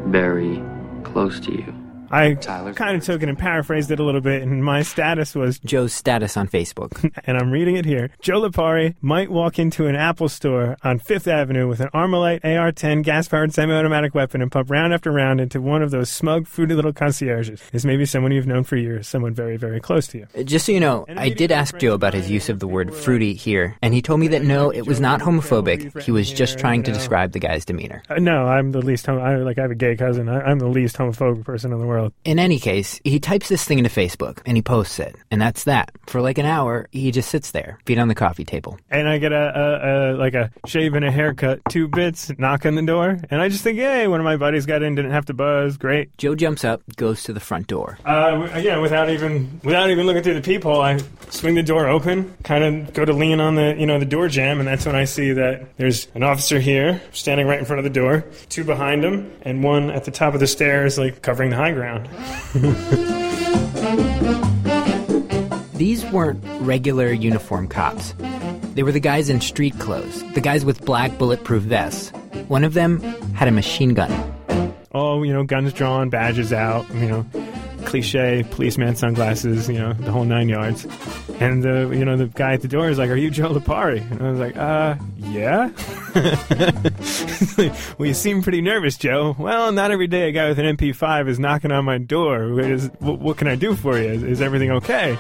very 0.08 0.64
close 1.04 1.40
to 1.42 1.52
you. 1.52 1.77
I 2.12 2.36
kind 2.36 2.98
of 2.98 3.04
took 3.04 3.24
it 3.24 3.30
and 3.30 3.38
paraphrased 3.38 3.92
it 3.92 4.00
a 4.00 4.04
little 4.04 4.22
bit, 4.22 4.42
and 4.42 4.64
my 4.64 4.82
status 4.84 5.36
was, 5.36 5.60
Joe's 5.66 5.94
status 5.94 6.38
on 6.38 6.48
Facebook. 6.48 7.12
and 7.26 7.38
I'm 7.38 7.52
reading 7.52 7.76
it 7.76 7.86
here. 7.86 8.10
Joe 8.22 8.42
Lipari 8.42 8.96
might 9.02 9.30
walk 9.30 9.60
into 9.60 9.88
an 9.88 9.96
Apple 9.96 10.30
store 10.30 10.78
on 10.84 11.00
Fifth 11.00 11.28
Avenue 11.28 11.68
with 11.68 11.80
an 11.80 11.90
Armalite 11.94 12.44
AR-10 12.44 13.04
gas-powered 13.04 13.54
semi-automatic 13.54 14.16
weapon 14.16 14.42
and 14.42 14.52
pump 14.52 14.70
round 14.70 14.94
after 14.94 15.12
round 15.12 15.42
into 15.42 15.62
one 15.62 15.82
of 15.82 15.92
those 15.92 16.10
smug, 16.10 16.48
fruity 16.48 16.74
little 16.74 16.94
concierges. 16.94 17.62
This 17.72 17.86
may 17.86 17.98
be 17.98 18.06
someone 18.06 18.32
you've 18.32 18.48
known 18.48 18.64
for 18.64 18.78
years, 18.78 19.08
someone 19.08 19.34
very, 19.34 19.58
very 19.58 19.80
close 19.80 20.08
to 20.08 20.20
you. 20.20 20.44
Just 20.44 20.66
so 20.66 20.72
you 20.72 20.80
know, 20.80 21.06
I 21.10 21.30
did 21.30 21.52
ask 21.52 21.78
Joe 21.78 21.94
about 21.94 22.14
his 22.14 22.30
use 22.30 22.50
of 22.50 22.60
the 22.60 22.68
word 22.68 22.94
fruity 22.94 23.34
here, 23.34 23.76
and 23.82 23.94
he 23.94 24.02
told 24.02 24.20
me 24.20 24.28
that 24.30 24.44
no, 24.44 24.70
it 24.70 24.86
was 24.88 25.00
not 25.00 25.20
homophobic. 25.20 26.02
He 26.02 26.12
was 26.12 26.32
just 26.32 26.58
trying 26.60 26.84
to 26.84 26.92
describe 26.92 27.32
the 27.32 27.40
guy's 27.40 27.66
demeanor. 27.66 28.04
Uh, 28.10 28.16
no, 28.16 28.46
I'm 28.48 28.72
the 28.72 28.82
least. 28.82 29.06
Hom- 29.06 29.20
I 29.20 29.38
like. 29.38 29.58
I 29.58 29.62
have 29.64 29.72
a 29.72 29.76
gay 29.76 29.96
cousin. 29.96 30.30
I, 30.30 30.42
I'm 30.42 30.60
the 30.60 30.68
least 30.68 30.96
homophobic 30.98 31.44
person 31.44 31.74
in 31.74 31.80
the 31.80 31.86
world. 31.86 31.97
World. 31.98 32.14
In 32.24 32.40
any 32.40 32.60
case, 32.60 33.00
he 33.04 33.20
types 33.20 33.50
this 33.50 33.66
thing 33.66 33.80
into 33.80 33.90
Facebook 33.90 34.40
and 34.46 34.58
he 34.58 34.62
posts 34.62 35.00
it. 35.00 35.16
And 35.32 35.42
that's 35.42 35.66
that. 35.66 35.92
For 36.08 36.22
like 36.22 36.38
an 36.38 36.46
hour, 36.46 36.88
he 36.92 37.12
just 37.12 37.30
sits 37.30 37.52
there, 37.52 37.80
feet 37.86 38.00
on 38.00 38.08
the 38.08 38.16
coffee 38.16 38.46
table. 38.46 38.80
And 38.90 39.08
I 39.08 39.18
get 39.18 39.32
a, 39.32 39.36
a, 39.36 40.14
a 40.14 40.18
like 40.18 40.34
a 40.34 40.52
shave 40.66 40.94
and 40.94 41.04
a 41.04 41.12
haircut, 41.12 41.60
two 41.70 41.88
bits, 41.88 42.32
knock 42.38 42.66
on 42.66 42.76
the 42.76 42.82
door, 42.82 43.18
and 43.30 43.42
I 43.42 43.50
just 43.50 43.64
think, 43.64 43.80
hey, 43.80 44.08
one 44.08 44.20
of 44.20 44.24
my 44.24 44.38
buddies 44.38 44.66
got 44.66 44.84
in, 44.84 44.96
didn't 44.96 45.12
have 45.12 45.26
to 45.26 45.34
buzz, 45.34 45.78
great. 45.78 46.16
Joe 46.18 46.36
jumps 46.36 46.64
up, 46.64 46.82
goes 46.96 47.24
to 47.24 47.34
the 47.34 47.40
front 47.40 47.68
door. 47.68 47.98
Uh, 48.06 48.50
yeah, 48.62 48.78
without 48.78 49.10
even 49.10 49.60
without 49.64 49.90
even 49.90 50.06
looking 50.06 50.24
through 50.24 50.36
the 50.36 50.42
peephole, 50.42 50.82
I 50.82 51.00
swing 51.30 51.56
the 51.56 51.64
door 51.64 51.88
open, 51.88 52.36
kind 52.44 52.64
of 52.64 52.94
go 52.94 53.06
to 53.06 53.14
lean 53.14 53.40
on 53.40 53.56
the 53.56 53.76
you 53.78 53.86
know 53.86 54.00
the 54.00 54.06
door 54.06 54.28
jamb, 54.28 54.60
and 54.60 54.68
that's 54.68 54.86
when 54.86 54.96
I 54.96 55.06
see 55.06 55.34
that 55.34 55.76
there's 55.78 56.08
an 56.16 56.24
officer 56.24 56.60
here 56.60 57.02
standing 57.12 57.48
right 57.48 57.60
in 57.60 57.66
front 57.66 57.80
of 57.80 57.84
the 57.84 57.90
door, 57.90 58.26
two 58.50 58.64
behind 58.64 59.04
him, 59.04 59.32
and 59.42 59.64
one 59.64 59.90
at 59.90 60.06
the 60.06 60.12
top 60.12 60.34
of 60.34 60.40
the 60.40 60.48
stairs, 60.48 60.98
like 60.98 61.22
covering 61.22 61.50
the 61.50 61.56
high 61.56 61.72
ground. 61.72 61.87
These 65.78 66.06
weren't 66.06 66.44
regular 66.62 67.12
uniform 67.12 67.68
cops. 67.68 68.14
They 68.74 68.84
were 68.84 68.92
the 68.92 69.00
guys 69.00 69.30
in 69.30 69.42
street 69.42 69.78
clothes, 69.80 70.24
the 70.34 70.42
guys 70.42 70.66
with 70.66 70.86
black 70.86 71.18
bulletproof 71.18 71.64
vests. 71.64 72.10
One 72.48 72.64
of 72.64 72.74
them 72.74 73.00
had 73.34 73.48
a 73.48 73.52
machine 73.52 73.94
gun. 73.94 74.12
Oh, 74.94 75.24
you 75.24 75.32
know, 75.32 75.44
guns 75.44 75.74
drawn, 75.74 76.10
badges 76.10 76.52
out, 76.52 76.90
you 76.96 77.08
know, 77.08 77.26
cliche 77.88 78.44
policeman 78.52 78.96
sunglasses, 78.96 79.70
you 79.70 79.80
know, 79.80 79.94
the 79.94 80.12
whole 80.12 80.26
nine 80.26 80.50
yards. 80.50 80.86
And 81.40 81.64
the 81.64 81.90
you 81.94 82.04
know 82.04 82.18
the 82.18 82.28
guy 82.28 82.54
at 82.54 82.62
the 82.62 82.68
door 82.68 82.90
is 82.90 82.98
like, 82.98 83.10
"Are 83.10 83.16
you 83.16 83.32
Joe 83.32 83.50
Lipari?" 83.50 84.00
And 84.12 84.22
I 84.22 84.32
was 84.32 84.40
like, 84.40 84.58
"Uh, 84.58 84.96
yeah." 85.18 85.70
well, 87.98 88.08
you 88.08 88.14
seem 88.14 88.44
pretty 88.44 88.62
nervous, 88.62 88.98
Joe. 88.98 89.36
Well, 89.40 89.72
not 89.72 89.92
every 89.92 90.08
day 90.08 90.28
a 90.28 90.32
guy 90.32 90.50
with 90.50 90.60
an 90.60 90.78
MP5 90.78 91.30
is 91.30 91.40
knocking 91.40 91.72
on 91.72 91.86
my 91.86 91.98
door. 91.98 92.54
What, 92.54 93.20
what 93.20 93.38
can 93.38 93.48
I 93.48 93.56
do 93.56 93.76
for 93.76 93.98
you? 93.98 94.10
Is, 94.10 94.24
is 94.24 94.42
everything 94.42 94.72
okay? 94.72 95.18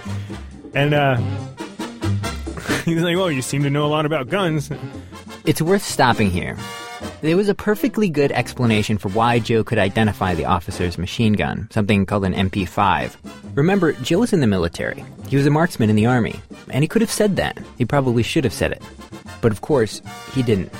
And 0.73 0.93
uh, 0.93 1.15
he's 2.85 3.01
like, 3.01 3.15
"Well, 3.15 3.31
you 3.31 3.41
seem 3.41 3.63
to 3.63 3.69
know 3.69 3.85
a 3.85 3.91
lot 3.91 4.05
about 4.05 4.27
guns." 4.27 4.69
It's 5.45 5.61
worth 5.61 5.83
stopping 5.83 6.29
here. 6.29 6.57
There 7.21 7.35
was 7.35 7.49
a 7.49 7.55
perfectly 7.55 8.09
good 8.09 8.31
explanation 8.31 8.99
for 8.99 9.09
why 9.09 9.39
Joe 9.39 9.63
could 9.63 9.79
identify 9.79 10.35
the 10.35 10.45
officer's 10.45 10.99
machine 10.99 11.33
gun, 11.33 11.67
something 11.71 12.05
called 12.05 12.25
an 12.25 12.33
MP5. 12.35 13.15
Remember, 13.55 13.93
Joe 13.93 14.19
was 14.19 14.33
in 14.33 14.39
the 14.39 14.45
military. 14.45 15.03
He 15.27 15.35
was 15.35 15.47
a 15.47 15.49
marksman 15.49 15.89
in 15.89 15.95
the 15.95 16.05
army, 16.05 16.39
and 16.69 16.83
he 16.83 16.87
could 16.87 17.01
have 17.01 17.11
said 17.11 17.35
that. 17.37 17.57
He 17.77 17.85
probably 17.85 18.21
should 18.21 18.43
have 18.43 18.53
said 18.53 18.71
it. 18.71 18.83
But 19.41 19.51
of 19.51 19.61
course, 19.61 19.99
he 20.33 20.43
didn't. 20.43 20.71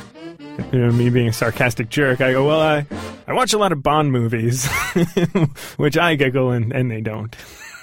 you 0.72 0.80
know, 0.80 0.92
me 0.92 1.10
being 1.10 1.30
a 1.30 1.34
sarcastic 1.34 1.90
jerk, 1.90 2.22
I 2.22 2.34
go, 2.34 2.46
well, 2.46 2.62
I, 2.62 2.86
I 3.26 3.34
watch 3.34 3.54
a 3.54 3.58
lot 3.58 3.72
of 3.72 3.82
Bond 3.82 4.12
movies, 4.12 4.68
which 5.78 5.98
I 5.98 6.14
giggle 6.14 6.52
and, 6.52 6.72
and 6.72 6.92
they 6.92 7.02
don't. 7.02 7.36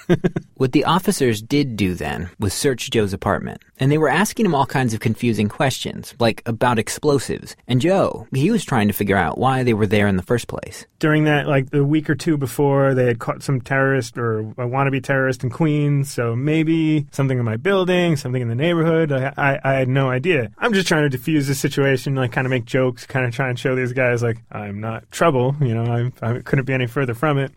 What 0.57 0.71
the 0.71 0.85
officers 0.85 1.41
did 1.41 1.75
do 1.75 1.95
then 1.95 2.29
was 2.39 2.53
search 2.53 2.89
Joe's 2.89 3.11
apartment, 3.11 3.61
and 3.77 3.91
they 3.91 3.97
were 3.97 4.07
asking 4.07 4.45
him 4.45 4.55
all 4.55 4.65
kinds 4.65 4.93
of 4.93 5.01
confusing 5.01 5.49
questions, 5.49 6.15
like 6.17 6.41
about 6.45 6.79
explosives. 6.79 7.57
And 7.67 7.81
Joe, 7.81 8.25
he 8.33 8.51
was 8.51 8.63
trying 8.63 8.87
to 8.87 8.93
figure 8.93 9.17
out 9.17 9.37
why 9.37 9.63
they 9.63 9.73
were 9.73 9.85
there 9.85 10.07
in 10.07 10.15
the 10.15 10.23
first 10.23 10.47
place. 10.47 10.85
During 10.99 11.25
that, 11.25 11.47
like 11.47 11.71
the 11.71 11.83
week 11.83 12.09
or 12.09 12.15
two 12.15 12.37
before, 12.37 12.93
they 12.93 13.05
had 13.05 13.19
caught 13.19 13.43
some 13.43 13.59
terrorist 13.59 14.17
or 14.17 14.39
a 14.39 14.65
wannabe 14.65 15.03
terrorist 15.03 15.43
in 15.43 15.49
Queens, 15.49 16.09
so 16.09 16.37
maybe 16.37 17.05
something 17.11 17.37
in 17.37 17.43
my 17.43 17.57
building, 17.57 18.15
something 18.15 18.41
in 18.41 18.47
the 18.47 18.55
neighborhood. 18.55 19.11
I, 19.11 19.33
I, 19.35 19.59
I 19.61 19.73
had 19.73 19.89
no 19.89 20.09
idea. 20.09 20.51
I'm 20.57 20.71
just 20.71 20.87
trying 20.87 21.09
to 21.09 21.17
defuse 21.17 21.47
the 21.47 21.55
situation, 21.55 22.15
like 22.15 22.31
kind 22.31 22.47
of 22.47 22.51
make 22.51 22.63
jokes, 22.63 23.05
kind 23.05 23.25
of 23.25 23.35
try 23.35 23.49
and 23.49 23.59
show 23.59 23.75
these 23.75 23.91
guys, 23.91 24.23
like, 24.23 24.37
I'm 24.53 24.79
not 24.79 25.11
trouble, 25.11 25.53
you 25.59 25.75
know, 25.75 26.11
I, 26.21 26.27
I 26.27 26.39
couldn't 26.39 26.63
be 26.63 26.73
any 26.73 26.87
further 26.87 27.13
from 27.13 27.37
it. 27.37 27.51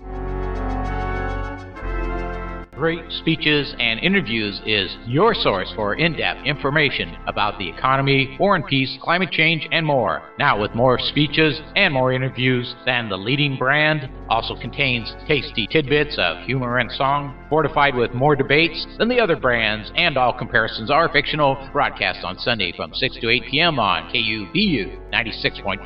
Great 2.79 3.11
Speeches 3.11 3.75
and 3.81 3.99
Interviews 3.99 4.61
is 4.65 4.97
your 5.05 5.35
source 5.35 5.69
for 5.75 5.97
in 5.97 6.13
depth 6.17 6.47
information 6.47 7.17
about 7.27 7.59
the 7.59 7.69
economy, 7.69 8.37
war 8.39 8.55
and 8.55 8.65
peace, 8.65 8.97
climate 9.03 9.33
change, 9.33 9.67
and 9.73 9.85
more. 9.85 10.23
Now, 10.39 10.61
with 10.61 10.77
more 10.77 10.97
speeches 10.97 11.61
and 11.75 11.93
more 11.93 12.13
interviews 12.13 12.73
than 12.87 13.09
the 13.09 13.17
leading 13.17 13.57
brand, 13.57 14.09
also 14.29 14.55
contains 14.55 15.13
tasty 15.27 15.67
tidbits 15.67 16.15
of 16.19 16.47
humor 16.47 16.79
and 16.79 16.93
song, 16.93 17.35
fortified 17.51 17.97
with 17.97 18.15
more 18.15 18.37
debates 18.37 18.87
than 18.97 19.09
the 19.09 19.19
other 19.19 19.35
brands, 19.35 19.91
and 19.97 20.17
all 20.17 20.33
comparisons 20.33 20.89
are 20.89 21.09
fictional. 21.09 21.57
Broadcast 21.73 22.25
on 22.25 22.39
Sunday 22.39 22.73
from 22.77 22.95
6 22.95 23.17
to 23.21 23.29
8 23.29 23.43
p.m. 23.51 23.81
on 23.81 24.09
KUBU 24.13 25.11
96.5 25.13 25.83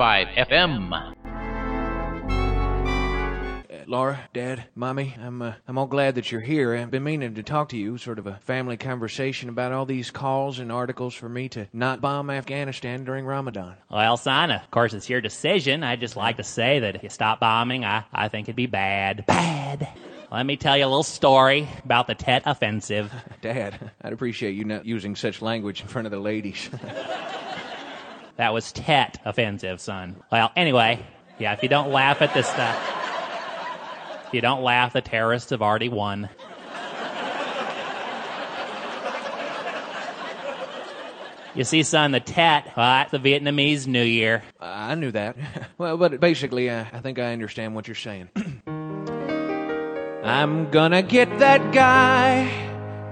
FM. 0.51 1.22
Laura, 3.93 4.27
Dad, 4.33 4.65
Mommy, 4.75 5.15
I'm 5.21 5.43
uh, 5.43 5.53
I'm 5.69 5.77
all 5.77 5.87
glad 5.87 6.15
that 6.15 6.33
you're 6.33 6.41
here. 6.41 6.75
I've 6.75 6.91
been 6.91 7.03
meaning 7.03 7.35
to 7.35 7.43
talk 7.43 7.69
to 7.69 7.77
you, 7.77 7.99
sort 7.99 8.19
of 8.19 8.27
a 8.27 8.37
family 8.37 8.79
conversation 8.79 9.51
about 9.51 9.73
all 9.73 9.85
these 9.85 10.11
calls 10.11 10.59
and 10.61 10.73
articles 10.73 11.15
for 11.15 11.29
me 11.29 11.51
to 11.51 11.69
not 11.75 12.01
bomb 12.01 12.31
Afghanistan 12.31 13.05
during 13.05 13.27
Ramadan. 13.27 13.75
Well, 13.91 14.17
son, 14.17 14.51
of 14.51 14.71
course, 14.71 14.95
it's 14.95 15.11
your 15.11 15.21
decision. 15.21 15.85
I'd 15.85 16.01
just 16.01 16.17
like 16.17 16.39
to 16.39 16.43
say 16.43 16.79
that 16.79 16.97
if 16.97 17.03
you 17.03 17.11
stop 17.11 17.39
bombing, 17.39 17.85
I, 17.85 18.05
I 18.15 18.29
think 18.29 18.47
it'd 18.47 18.57
be 18.57 18.65
bad. 18.65 19.27
Bad. 19.27 19.87
Let 20.31 20.47
me 20.47 20.57
tell 20.57 20.79
you 20.79 20.85
a 20.85 20.87
little 20.87 21.03
story 21.03 21.69
about 21.85 22.07
the 22.07 22.15
Tet 22.15 22.45
Offensive. 22.47 23.13
Dad, 23.43 23.91
I'd 24.01 24.15
appreciate 24.15 24.53
you 24.53 24.65
not 24.65 24.87
using 24.87 25.15
such 25.15 25.43
language 25.43 25.83
in 25.83 25.89
front 25.89 26.07
of 26.07 26.13
the 26.13 26.19
ladies. 26.19 26.71
That 28.37 28.55
was 28.55 28.73
Tet 28.73 29.21
Offensive, 29.27 29.79
son. 29.79 30.17
Well, 30.33 30.51
anyway, 30.57 31.05
yeah, 31.39 31.53
if 31.53 31.63
you 31.63 31.69
don't 31.69 31.91
laugh 31.91 32.23
at 32.23 32.33
this 32.33 32.49
stuff, 32.49 33.02
if 34.33 34.37
you 34.37 34.41
don't 34.41 34.62
laugh, 34.62 34.95
the 34.95 35.03
terrorists 35.03 35.51
have 35.51 35.61
already 35.61 35.91
won. 35.91 36.31
You 41.55 41.65
see, 41.65 41.83
son, 41.83 42.12
the 42.12 42.21
Tet, 42.21 42.73
well, 42.75 43.05
the 43.11 43.19
Vietnamese 43.19 43.87
New 43.87 44.03
Year. 44.03 44.43
I 44.59 44.95
knew 44.95 45.11
that. 45.11 45.37
Well, 45.77 45.99
but 45.99 46.19
basically, 46.19 46.71
uh, 46.71 46.87
I 46.93 47.01
think 47.01 47.19
I 47.19 47.33
understand 47.33 47.75
what 47.75 47.89
you're 47.89 47.95
saying. 47.95 48.31
I'm 50.25 50.71
gonna 50.71 51.03
get 51.03 51.41
that 51.41 51.73
guy 51.75 52.45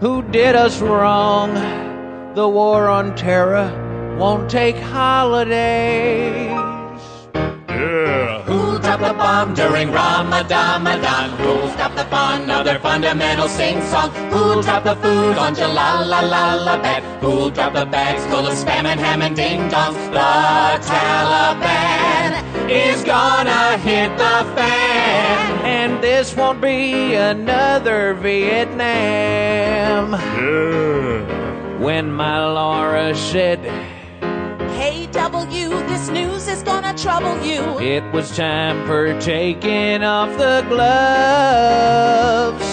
who 0.01 0.23
did 0.23 0.55
us 0.55 0.81
wrong. 0.81 1.53
The 2.35 2.49
war 2.49 2.89
on 2.89 3.15
terror 3.17 4.17
won't 4.19 4.49
take 4.51 4.77
holidays. 4.77 6.70
Yeah. 7.81 8.43
Who'll 8.43 8.79
drop 8.79 9.01
the 9.01 9.15
bomb 9.15 9.55
during 9.55 9.91
Ramadan? 9.91 10.41
Ramadan? 10.81 11.31
Who'll 11.39 11.69
stop 11.71 11.95
the 11.95 12.05
fun 12.05 12.51
of 12.51 12.65
their 12.65 12.79
fundamental 12.79 13.49
sing 13.49 13.83
song? 13.83 14.11
Who'll 14.31 14.63
drop 14.63 14.85
the 14.85 14.97
food 14.97 15.37
on 15.37 15.55
Jalalabad? 15.55 17.03
Who'll 17.21 17.51
drop 17.51 17.73
the 17.75 17.87
bags 17.87 18.25
full 18.27 18.47
of 18.47 18.55
spam 18.55 18.85
and 18.85 18.99
ham 19.01 19.23
and 19.23 19.35
ding 19.37 19.69
dongs? 19.69 19.95
The 20.17 20.81
Taliban 20.91 22.31
is 22.71 23.03
gonna 23.05 23.79
hit 23.79 24.11
the 24.17 24.45
fan. 24.55 25.65
And 25.65 26.03
this 26.03 26.35
won't 26.37 26.61
be 26.61 27.15
another 27.15 28.15
Vietnam. 28.15 30.13
Yeah. 30.13 31.79
When 31.79 32.13
my 32.13 32.39
Laura 32.47 33.15
said 33.15 33.61
Hey 35.31 35.37
W, 35.47 35.69
this 35.87 36.09
news 36.09 36.49
is 36.49 36.63
gonna 36.65 36.93
trouble 36.95 37.41
you. 37.45 37.79
it 37.79 38.03
was 38.13 38.37
time 38.37 38.85
for 38.85 39.17
taking 39.21 40.03
off 40.03 40.37
the 40.37 40.65
gloves. 40.69 42.65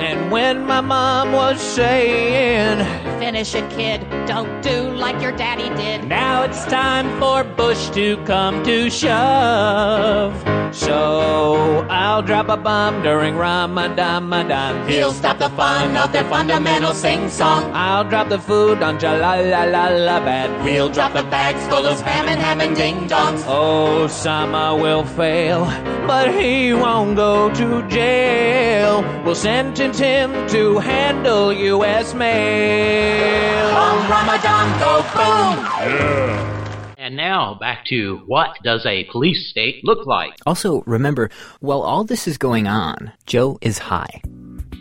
And 0.00 0.32
when 0.32 0.64
my 0.64 0.80
mom 0.80 1.32
was 1.32 1.60
saying, 1.60 2.78
Finish 3.22 3.54
it, 3.54 3.70
kid. 3.70 4.00
Don't 4.26 4.60
do 4.62 4.90
like 4.94 5.22
your 5.22 5.30
daddy 5.30 5.68
did. 5.80 6.08
Now 6.08 6.42
it's 6.42 6.64
time 6.64 7.06
for 7.20 7.44
Bush 7.44 7.88
to 7.90 8.16
come 8.24 8.64
to 8.64 8.90
shove. 8.90 10.34
So 10.74 11.86
I'll 11.88 12.22
drop 12.22 12.48
a 12.48 12.56
bomb 12.56 13.00
during 13.04 13.36
Ramadan. 13.36 14.28
Ramadan. 14.28 14.88
He'll 14.88 15.12
stop 15.12 15.38
the 15.38 15.50
fun 15.50 15.96
of 15.96 16.10
their 16.12 16.24
fundamental 16.24 16.94
sing 16.94 17.28
song. 17.28 17.70
I'll 17.72 18.02
drop 18.02 18.28
the 18.28 18.40
food 18.40 18.82
on 18.82 18.98
Jalalabad. 18.98 20.64
We'll 20.64 20.88
drop 20.88 21.12
the 21.12 21.22
bags 21.22 21.64
full 21.68 21.86
of 21.86 21.98
spam 21.98 22.26
and 22.26 22.40
ham 22.40 22.60
and 22.60 22.74
ding 22.74 23.06
dongs. 23.06 23.44
Osama 23.44 24.80
will 24.80 25.04
fail, 25.04 25.66
but 26.08 26.34
he 26.34 26.72
won't 26.72 27.14
go 27.14 27.54
to 27.54 27.81
jail. 27.92 29.02
We'll 29.24 29.34
sentence 29.34 29.98
him 29.98 30.48
to 30.48 30.78
handle 30.78 31.52
U.S. 31.52 32.14
mail. 32.14 33.76
On 33.76 34.10
Ramadan, 34.10 34.78
go 34.78 35.02
boom! 35.14 35.64
Yeah. 35.64 36.52
And 36.98 37.16
now 37.16 37.54
back 37.54 37.84
to 37.86 38.22
what 38.26 38.56
does 38.62 38.86
a 38.86 39.04
police 39.10 39.50
state 39.50 39.84
look 39.84 40.06
like? 40.06 40.34
Also, 40.46 40.82
remember, 40.86 41.30
while 41.60 41.82
all 41.82 42.04
this 42.04 42.28
is 42.28 42.38
going 42.38 42.68
on, 42.68 43.12
Joe 43.26 43.58
is 43.60 43.78
high. 43.78 44.22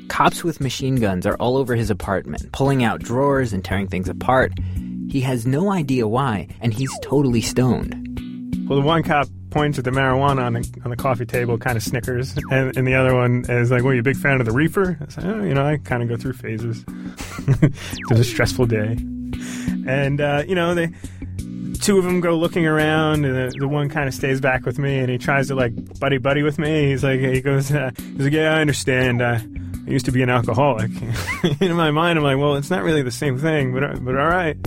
Cops 0.07 0.43
with 0.43 0.61
machine 0.61 0.95
guns 0.95 1.25
are 1.25 1.35
all 1.37 1.57
over 1.57 1.75
his 1.75 1.89
apartment, 1.89 2.51
pulling 2.51 2.83
out 2.83 3.01
drawers 3.01 3.53
and 3.53 3.65
tearing 3.65 3.87
things 3.87 4.07
apart. 4.07 4.53
He 5.09 5.21
has 5.21 5.47
no 5.47 5.71
idea 5.71 6.07
why, 6.07 6.47
and 6.61 6.73
he's 6.73 6.91
totally 7.01 7.41
stoned. 7.41 8.07
Well, 8.69 8.79
the 8.79 8.85
one 8.85 9.03
cop 9.03 9.27
points 9.51 9.77
at 9.77 9.85
the 9.85 9.91
marijuana 9.91 10.43
on 10.43 10.53
the 10.53 10.81
on 10.83 10.89
the 10.89 10.97
coffee 10.97 11.25
table, 11.25 11.57
kind 11.57 11.77
of 11.77 11.83
snickers, 11.83 12.35
and, 12.49 12.75
and 12.75 12.87
the 12.87 12.95
other 12.95 13.13
one 13.13 13.45
is 13.47 13.69
like, 13.69 13.83
"Well, 13.83 13.93
you 13.93 13.99
a 13.99 14.03
big 14.03 14.17
fan 14.17 14.39
of 14.39 14.45
the 14.45 14.51
reefer?" 14.51 14.97
I 14.99 15.11
said, 15.11 15.25
"Oh, 15.25 15.43
you 15.43 15.53
know, 15.53 15.65
I 15.65 15.77
kind 15.77 16.01
of 16.01 16.09
go 16.09 16.17
through 16.17 16.33
phases. 16.33 16.83
it 17.47 18.09
was 18.09 18.19
a 18.19 18.23
stressful 18.23 18.65
day, 18.65 18.97
and 19.87 20.19
uh, 20.19 20.43
you 20.47 20.55
know, 20.55 20.73
they 20.73 20.91
two 21.81 21.97
of 21.97 22.03
them 22.03 22.21
go 22.21 22.37
looking 22.37 22.65
around, 22.65 23.25
and 23.25 23.35
the, 23.35 23.59
the 23.59 23.67
one 23.67 23.89
kind 23.89 24.07
of 24.07 24.13
stays 24.13 24.39
back 24.39 24.65
with 24.65 24.79
me, 24.79 24.99
and 24.99 25.09
he 25.09 25.17
tries 25.17 25.47
to 25.47 25.55
like 25.55 25.99
buddy 25.99 26.17
buddy 26.17 26.43
with 26.43 26.57
me. 26.57 26.89
He's 26.89 27.03
like, 27.03 27.19
he 27.19 27.41
goes, 27.41 27.71
uh, 27.71 27.91
he's 27.95 28.21
like, 28.21 28.33
yeah, 28.33 28.55
I 28.55 28.61
understand. 28.61 29.21
Uh, 29.21 29.39
I 29.87 29.89
used 29.89 30.05
to 30.05 30.11
be 30.11 30.21
an 30.21 30.29
alcoholic. 30.29 30.91
In 31.59 31.73
my 31.73 31.91
mind, 31.91 32.19
I'm 32.19 32.23
like, 32.23 32.37
well, 32.37 32.55
it's 32.55 32.69
not 32.69 32.83
really 32.83 33.01
the 33.01 33.11
same 33.11 33.37
thing, 33.37 33.73
but 33.73 34.03
but 34.03 34.17
all 34.17 34.27
right. 34.27 34.57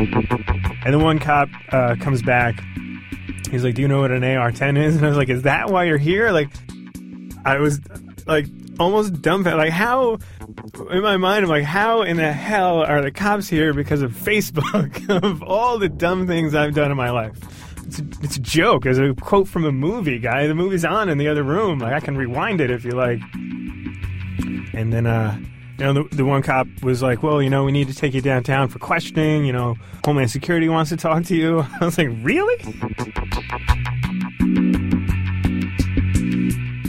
And 0.00 0.94
the 0.94 0.98
one 0.98 1.18
cop 1.18 1.48
uh, 1.70 1.96
comes 2.00 2.22
back. 2.22 2.62
He's 3.50 3.64
like, 3.64 3.74
"Do 3.74 3.82
you 3.82 3.88
know 3.88 4.00
what 4.00 4.10
an 4.10 4.24
AR-10 4.24 4.78
is?" 4.78 4.96
And 4.98 5.04
I 5.04 5.08
was 5.08 5.18
like, 5.18 5.28
"Is 5.28 5.42
that 5.42 5.70
why 5.70 5.84
you're 5.84 5.98
here?" 5.98 6.32
Like, 6.32 6.50
I 7.44 7.58
was 7.58 7.80
like 8.26 8.46
almost 8.78 9.20
dumbfounded. 9.20 9.58
Like, 9.58 9.72
how? 9.72 10.18
In 10.90 11.02
my 11.02 11.16
mind, 11.16 11.44
I'm 11.44 11.50
like, 11.50 11.64
how 11.64 12.02
in 12.02 12.16
the 12.16 12.32
hell 12.32 12.82
are 12.82 13.02
the 13.02 13.10
cops 13.10 13.48
here 13.48 13.72
because 13.74 14.02
of 14.02 14.12
Facebook? 14.12 15.08
of 15.22 15.42
all 15.42 15.78
the 15.78 15.88
dumb 15.88 16.26
things 16.26 16.54
I've 16.54 16.74
done 16.74 16.90
in 16.90 16.96
my 16.96 17.10
life, 17.10 17.38
it's 17.86 17.98
a, 17.98 18.04
it's 18.22 18.36
a 18.36 18.40
joke. 18.40 18.84
There's 18.84 18.98
a 18.98 19.14
quote 19.14 19.48
from 19.48 19.64
a 19.64 19.72
movie, 19.72 20.18
guy. 20.18 20.46
The 20.46 20.54
movie's 20.54 20.84
on 20.84 21.08
in 21.08 21.18
the 21.18 21.28
other 21.28 21.42
room. 21.42 21.78
Like, 21.78 21.92
I 21.92 22.00
can 22.00 22.16
rewind 22.16 22.60
it 22.60 22.70
if 22.70 22.84
you 22.84 22.92
like. 22.92 23.20
And 24.72 24.92
then, 24.92 25.06
uh, 25.06 25.38
you 25.80 25.86
know, 25.86 25.94
the, 25.94 26.16
the 26.16 26.24
one 26.26 26.42
cop 26.42 26.66
was 26.82 27.00
like, 27.00 27.22
well, 27.22 27.40
you 27.40 27.48
know, 27.48 27.64
we 27.64 27.72
need 27.72 27.88
to 27.88 27.94
take 27.94 28.12
you 28.12 28.20
downtown 28.20 28.68
for 28.68 28.78
questioning. 28.78 29.46
You 29.46 29.54
know, 29.54 29.76
Homeland 30.04 30.30
Security 30.30 30.68
wants 30.68 30.90
to 30.90 30.96
talk 30.98 31.24
to 31.24 31.34
you. 31.34 31.60
I 31.80 31.84
was 31.86 31.96
like, 31.96 32.10
really? 32.22 32.56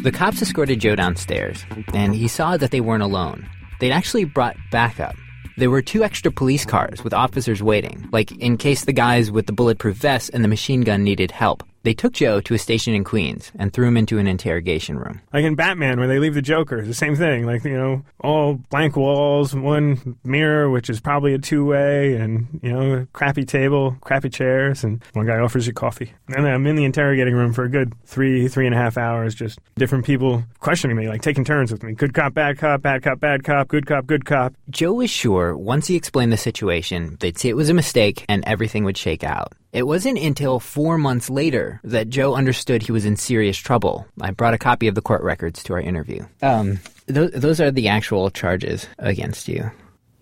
The 0.04 0.12
cops 0.14 0.42
escorted 0.42 0.82
Joe 0.82 0.96
downstairs, 0.96 1.66
and 1.94 2.14
he 2.14 2.28
saw 2.28 2.58
that 2.58 2.72
they 2.72 2.82
weren't 2.82 3.04
alone. 3.04 3.48
They'd 3.80 3.94
actually 3.94 4.26
brought 4.26 4.58
backup. 4.72 5.16
There 5.56 5.70
were 5.70 5.82
two 5.82 6.04
extra 6.04 6.30
police 6.30 6.66
cars 6.66 7.02
with 7.02 7.14
officers 7.14 7.64
waiting, 7.64 8.10
like 8.12 8.34
in 8.34 8.58
case 8.58 8.84
the 8.84 8.94
guys 8.94 9.32
with 9.32 9.46
the 9.46 9.54
bulletproof 9.54 9.96
vests 9.96 10.30
and 10.30 10.44
the 10.44 10.50
machine 10.50 10.82
gun 10.82 11.04
needed 11.04 11.32
help. 11.32 11.64
They 11.84 11.94
took 11.94 12.14
Joe 12.14 12.42
to 12.42 12.54
a 12.54 12.60
station 12.60 12.94
in 12.94 13.04
Queens 13.04 13.52
and 13.56 13.74
threw 13.74 13.88
him 13.88 13.98
into 13.98 14.20
an 14.20 14.28
interrogation 14.28 14.98
room. 14.98 15.22
Like 15.34 15.46
in 15.46 15.56
Batman, 15.56 16.00
where 16.00 16.08
they 16.08 16.20
leave 16.20 16.36
the 16.36 16.42
Joker, 16.42 16.80
it's 16.80 16.88
the 16.88 16.94
same 16.94 17.16
thing. 17.16 17.46
Like 17.46 17.64
you 17.64 17.78
know, 17.78 18.04
all 18.20 18.56
blank 18.70 18.96
walls, 18.96 19.56
one 19.56 20.18
mirror, 20.24 20.70
which 20.70 20.90
is 20.90 21.00
probably 21.00 21.34
a 21.34 21.40
two-way, 21.40 22.16
and 22.16 22.60
you 22.62 22.72
know, 22.72 23.08
crappy 23.14 23.46
table, 23.46 23.98
crappy 24.02 24.30
chairs, 24.30 24.84
and 24.84 25.04
one 25.14 25.26
guy 25.26 25.40
offers 25.40 25.66
you 25.66 25.74
coffee. 25.74 26.14
And 26.30 26.48
I'm 26.48 26.68
in 26.68 26.76
the 26.76 26.86
interrogating 26.86 27.34
room 27.34 27.54
for 27.54 27.64
a 27.64 27.70
good 27.70 27.94
three, 28.06 28.48
three 28.48 28.66
and 28.66 28.76
a 28.76 28.78
half 28.78 28.98
hours, 28.98 29.34
just 29.34 29.60
different 29.76 30.06
people 30.06 30.44
questioning 30.60 30.98
me, 30.98 31.08
like 31.08 31.22
taking 31.22 31.44
turns 31.44 31.72
with 31.72 31.84
me. 31.84 31.94
Good 31.94 32.14
cop, 32.14 32.34
bad 32.34 32.58
cop, 32.58 32.82
bad 32.82 33.04
cop, 33.04 33.20
bad 33.20 33.44
cop, 33.44 33.68
good 33.68 33.86
cop, 33.88 34.06
good 34.06 34.26
cop. 34.26 34.54
Joe 34.70 34.94
was 34.94 35.10
sure 35.10 35.58
once 35.58 35.88
he 35.88 35.96
explained 35.96 36.32
the 36.32 36.38
situation, 36.38 37.18
they'd 37.20 37.38
see 37.38 37.50
it 37.50 37.56
was 37.56 37.70
a 37.70 37.74
mistake 37.74 38.26
and 38.30 38.44
everything 38.46 38.84
would 38.84 38.98
shake 38.98 39.24
out. 39.24 39.54
It 39.74 39.88
wasn't 39.88 40.20
until 40.20 40.60
four 40.60 40.98
months 40.98 41.30
later 41.30 41.80
that 41.86 42.10
Joe 42.10 42.36
understood 42.36 42.84
he 42.84 42.92
was 42.92 43.06
in 43.06 43.16
serious 43.16 43.58
trouble. 43.58 44.06
I 44.20 44.32
brought 44.32 44.54
a 44.54 44.58
copy 44.58 44.90
of 44.90 44.96
the 44.96 45.02
court 45.02 45.24
records 45.24 45.64
to 45.64 45.74
our 45.74 45.80
interview. 45.80 46.26
Um, 46.42 46.80
th- 47.08 47.32
those 47.32 47.62
are 47.62 47.72
the 47.72 47.88
actual 47.88 48.30
charges 48.32 48.88
against 49.00 49.48
you. 49.48 49.72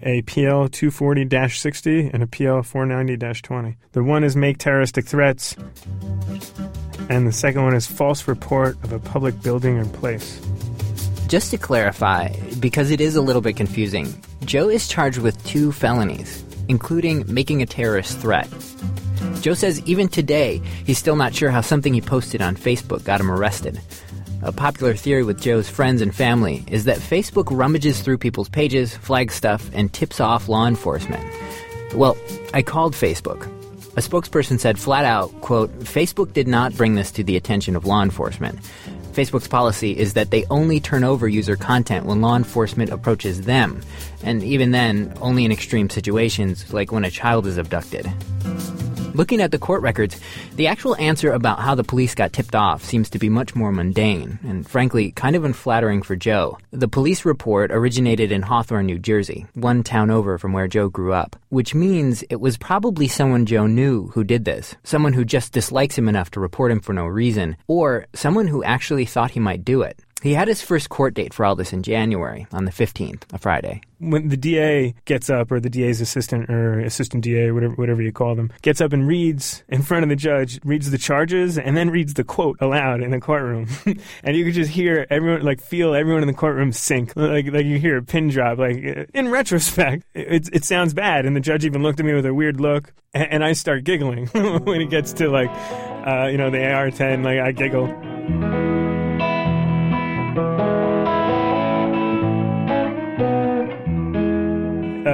A 0.04 0.22
PL 0.22 0.70
240 0.70 1.50
60 1.50 2.12
and 2.14 2.22
a 2.22 2.28
PL 2.28 2.62
490 2.62 3.42
20. 3.42 3.78
The 3.94 4.04
one 4.04 4.24
is 4.24 4.36
make 4.36 4.60
terroristic 4.60 5.06
threats, 5.08 5.56
and 7.10 7.28
the 7.28 7.32
second 7.34 7.64
one 7.64 7.74
is 7.74 7.88
false 7.88 8.28
report 8.28 8.78
of 8.84 8.94
a 8.94 9.00
public 9.00 9.42
building 9.42 9.80
or 9.80 9.86
place. 9.86 10.40
Just 11.28 11.52
to 11.52 11.58
clarify, 11.58 12.30
because 12.60 12.92
it 12.92 13.02
is 13.02 13.16
a 13.16 13.22
little 13.22 13.42
bit 13.42 13.58
confusing, 13.58 14.14
Joe 14.46 14.70
is 14.70 14.88
charged 14.88 15.18
with 15.20 15.44
two 15.46 15.72
felonies, 15.72 16.44
including 16.70 17.26
making 17.28 17.62
a 17.62 17.66
terrorist 17.66 18.20
threat. 18.20 18.48
Joe 19.42 19.54
says 19.54 19.82
even 19.86 20.08
today, 20.08 20.62
he's 20.86 20.98
still 20.98 21.16
not 21.16 21.34
sure 21.34 21.50
how 21.50 21.62
something 21.62 21.94
he 21.94 22.02
posted 22.02 22.42
on 22.42 22.56
Facebook 22.56 23.04
got 23.04 23.22
him 23.22 23.32
arrested. 23.32 23.80
A 24.42 24.52
popular 24.52 24.94
theory 24.94 25.24
with 25.24 25.42
Joe's 25.42 25.70
friends 25.70 26.02
and 26.02 26.16
family 26.16 26.64
is 26.68 26.86
that 26.86 26.98
Facebook 26.98 27.48
rummages 27.52 28.02
through 28.02 28.20
people's 28.20 28.48
pages, 28.48 28.96
flags 28.96 29.34
stuff, 29.34 29.70
and 29.74 29.92
tips 29.92 30.20
off 30.20 30.48
law 30.48 30.66
enforcement. 30.66 31.24
Well, 31.94 32.16
I 32.54 32.62
called 32.62 32.94
Facebook. 32.94 33.46
A 33.98 34.02
spokesperson 34.02 34.60
said 34.60 34.80
flat 34.80 35.04
out, 35.04 35.30
quote, 35.42 35.78
Facebook 35.80 36.32
did 36.32 36.48
not 36.48 36.76
bring 36.76 36.96
this 36.96 37.12
to 37.12 37.24
the 37.24 37.36
attention 37.36 37.76
of 37.76 37.86
law 37.86 38.02
enforcement. 38.02 38.60
Facebook's 39.12 39.48
policy 39.48 39.98
is 39.98 40.14
that 40.14 40.32
they 40.32 40.46
only 40.46 40.80
turn 40.80 41.04
over 41.04 41.28
user 41.28 41.58
content 41.58 42.06
when 42.06 42.22
law 42.22 42.38
enforcement 42.38 42.92
approaches 42.92 43.42
them, 43.42 43.82
and 44.24 44.42
even 44.44 44.72
then, 44.72 45.14
only 45.20 45.44
in 45.44 45.52
extreme 45.52 45.90
situations 45.90 46.72
like 46.72 46.94
when 46.94 47.04
a 47.04 47.12
child 47.12 47.46
is 47.46 47.58
abducted. 47.58 48.10
Looking 49.20 49.42
at 49.42 49.52
the 49.52 49.60
court 49.60 49.82
records, 49.82 50.18
the 50.56 50.68
actual 50.68 50.96
answer 50.96 51.34
about 51.34 51.60
how 51.60 51.76
the 51.76 51.84
police 51.84 52.16
got 52.16 52.32
tipped 52.32 52.56
off 52.56 52.86
seems 52.86 53.10
to 53.10 53.20
be 53.20 53.28
much 53.28 53.54
more 53.54 53.70
mundane, 53.70 54.40
and 54.44 54.66
frankly, 54.66 55.12
kind 55.12 55.36
of 55.36 55.44
unflattering 55.44 56.04
for 56.04 56.16
Joe. 56.16 56.58
The 56.72 56.88
police 56.88 57.26
report 57.26 57.70
originated 57.70 58.32
in 58.32 58.44
Hawthorne, 58.44 58.86
New 58.86 58.98
Jersey, 58.98 59.46
one 59.56 59.84
town 59.84 60.10
over 60.10 60.38
from 60.38 60.54
where 60.54 60.70
Joe 60.70 60.88
grew 60.88 61.12
up, 61.12 61.36
which 61.50 61.76
means 61.76 62.24
it 62.30 62.40
was 62.40 62.56
probably 62.56 63.10
someone 63.10 63.46
Joe 63.46 63.68
knew 63.68 64.08
who 64.14 64.24
did 64.24 64.46
this, 64.46 64.78
someone 64.86 65.12
who 65.12 65.26
just 65.26 65.52
dislikes 65.52 65.98
him 65.98 66.08
enough 66.08 66.32
to 66.32 66.40
report 66.40 66.72
him 66.72 66.80
for 66.80 66.94
no 66.94 67.06
reason, 67.06 67.58
or 67.68 68.06
someone 68.14 68.48
who 68.48 68.64
actually 68.64 69.04
thought 69.04 69.32
he 69.32 69.42
might 69.42 69.66
do 69.66 69.82
it. 69.82 70.00
He 70.22 70.34
had 70.34 70.48
his 70.48 70.62
first 70.62 70.90
court 70.90 71.14
date 71.14 71.34
for 71.34 71.46
all 71.46 71.56
this 71.56 71.72
in 71.72 71.82
January, 71.82 72.46
on 72.52 72.66
the 72.66 72.72
15th, 72.72 73.24
a 73.34 73.38
Friday. 73.38 73.82
When 74.00 74.30
the 74.30 74.38
DA 74.38 74.94
gets 75.06 75.30
up, 75.30 75.52
or 75.52 75.60
the 75.60 75.70
DA's 75.70 76.02
assistant, 76.02 76.50
or 76.50 76.80
assistant 76.80 77.24
DA, 77.24 77.52
whatever, 77.52 77.74
whatever 77.76 78.02
you 78.02 78.12
call 78.12 78.36
them, 78.36 78.52
gets 78.62 78.82
up 78.82 78.94
and 78.94 79.08
reads 79.08 79.64
in 79.70 79.82
front 79.82 80.04
of 80.04 80.10
the 80.10 80.16
judge, 80.16 80.60
reads 80.64 80.92
the 80.92 80.98
charges, 80.98 81.58
and 81.58 81.76
then 81.76 81.90
reads 81.90 82.14
the 82.14 82.24
quote 82.24 82.58
aloud 82.62 83.02
in 83.02 83.12
the 83.12 83.20
courtroom. 83.20 83.68
and 84.24 84.36
you 84.36 84.46
could 84.46 84.54
just 84.54 84.72
hear 84.72 85.06
everyone, 85.10 85.42
like, 85.42 85.62
feel 85.62 85.94
everyone 85.94 86.22
in 86.22 86.28
the 86.28 86.34
courtroom 86.34 86.72
sink. 86.72 87.16
Like, 87.16 87.52
like 87.52 87.66
you 87.66 87.80
hear 87.80 87.98
a 87.98 88.04
pin 88.04 88.30
drop. 88.30 88.58
Like, 88.58 89.10
in 89.14 89.30
retrospect, 89.30 90.04
it, 90.14 90.50
it 90.54 90.66
sounds 90.66 90.94
bad. 90.94 91.26
And 91.26 91.36
the 91.36 91.42
judge 91.42 91.66
even 91.66 91.82
looked 91.84 92.00
at 92.00 92.06
me 92.06 92.14
with 92.14 92.26
a 92.26 92.34
weird 92.34 92.60
look, 92.60 92.94
and, 93.14 93.32
and 93.32 93.44
I 93.44 93.54
start 93.54 93.84
giggling 93.84 94.28
when 94.28 94.82
it 94.82 94.90
gets 94.90 95.14
to, 95.14 95.30
like, 95.30 95.50
uh, 96.08 96.28
you 96.28 96.38
know, 96.38 96.50
the 96.50 96.74
AR 96.74 96.92
10, 96.92 97.24
like, 97.24 97.40
I 97.40 97.52
giggle. 97.52 98.19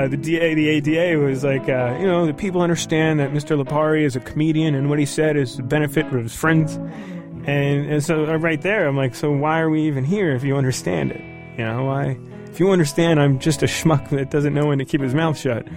Uh, 0.06 0.08
the 0.08 0.18
DA, 0.18 0.54
the 0.54 0.70
ADA 0.70 1.20
was 1.20 1.44
like, 1.44 1.68
uh, 1.68 1.98
you 2.00 2.06
know, 2.06 2.26
the 2.26 2.34
people 2.34 2.62
understand 2.62 3.20
that 3.20 3.32
Mr. 3.32 3.62
Lipari 3.62 4.04
is 4.04 4.16
a 4.16 4.20
comedian, 4.20 4.76
and 4.76 4.90
what 4.90 5.00
he 5.00 5.06
said 5.06 5.36
is 5.36 5.58
the 5.58 5.64
benefit 5.64 6.08
for 6.10 6.20
his 6.20 6.36
friends. 6.36 6.76
And, 6.76 7.92
and 7.92 8.04
so 8.04 8.26
uh, 8.26 8.38
right 8.38 8.62
there, 8.62 8.88
I'm 8.88 8.96
like, 8.96 9.16
so 9.16 9.32
why 9.32 9.60
are 9.60 9.70
we 9.70 9.82
even 9.84 10.04
here 10.04 10.32
if 10.32 10.44
you 10.44 10.56
understand 10.58 11.12
it? 11.12 11.22
You 11.58 11.66
know, 11.66 11.86
why? 11.86 12.18
If 12.52 12.60
you 12.60 12.72
understand 12.72 13.20
I'm 13.20 13.40
just 13.40 13.64
a 13.64 13.66
schmuck 13.66 14.10
that 14.10 14.30
doesn't 14.30 14.54
know 14.54 14.68
when 14.68 14.78
to 14.78 14.86
keep 14.86 15.02
his 15.02 15.14
mouth 15.14 15.38
shut, 15.38 15.68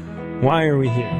why 0.42 0.64
are 0.64 0.78
we 0.78 0.88
here? 0.88 1.10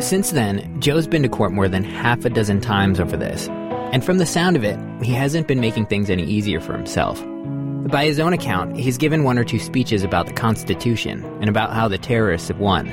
Since 0.00 0.30
then, 0.30 0.80
Joe's 0.80 1.06
been 1.06 1.22
to 1.22 1.28
court 1.28 1.52
more 1.52 1.68
than 1.68 1.84
half 1.84 2.24
a 2.24 2.30
dozen 2.30 2.60
times 2.60 3.00
over 3.00 3.16
this. 3.16 3.48
And 3.92 4.04
from 4.04 4.18
the 4.18 4.26
sound 4.26 4.56
of 4.56 4.64
it, 4.64 4.78
he 5.02 5.12
hasn't 5.12 5.46
been 5.46 5.60
making 5.60 5.86
things 5.86 6.10
any 6.10 6.24
easier 6.24 6.60
for 6.60 6.74
himself. 6.74 7.22
By 7.88 8.04
his 8.04 8.20
own 8.20 8.32
account, 8.32 8.76
he's 8.76 8.98
given 8.98 9.24
one 9.24 9.38
or 9.38 9.44
two 9.44 9.58
speeches 9.58 10.04
about 10.04 10.26
the 10.26 10.32
Constitution 10.32 11.24
and 11.40 11.48
about 11.48 11.72
how 11.72 11.88
the 11.88 11.98
terrorists 11.98 12.48
have 12.48 12.60
won. 12.60 12.86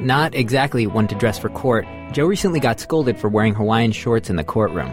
Not 0.00 0.34
exactly 0.34 0.86
one 0.86 1.06
to 1.08 1.14
dress 1.14 1.38
for 1.38 1.50
court, 1.50 1.86
Joe 2.12 2.26
recently 2.26 2.60
got 2.60 2.80
scolded 2.80 3.18
for 3.18 3.28
wearing 3.28 3.54
Hawaiian 3.54 3.92
shorts 3.92 4.30
in 4.30 4.36
the 4.36 4.44
courtroom. 4.44 4.92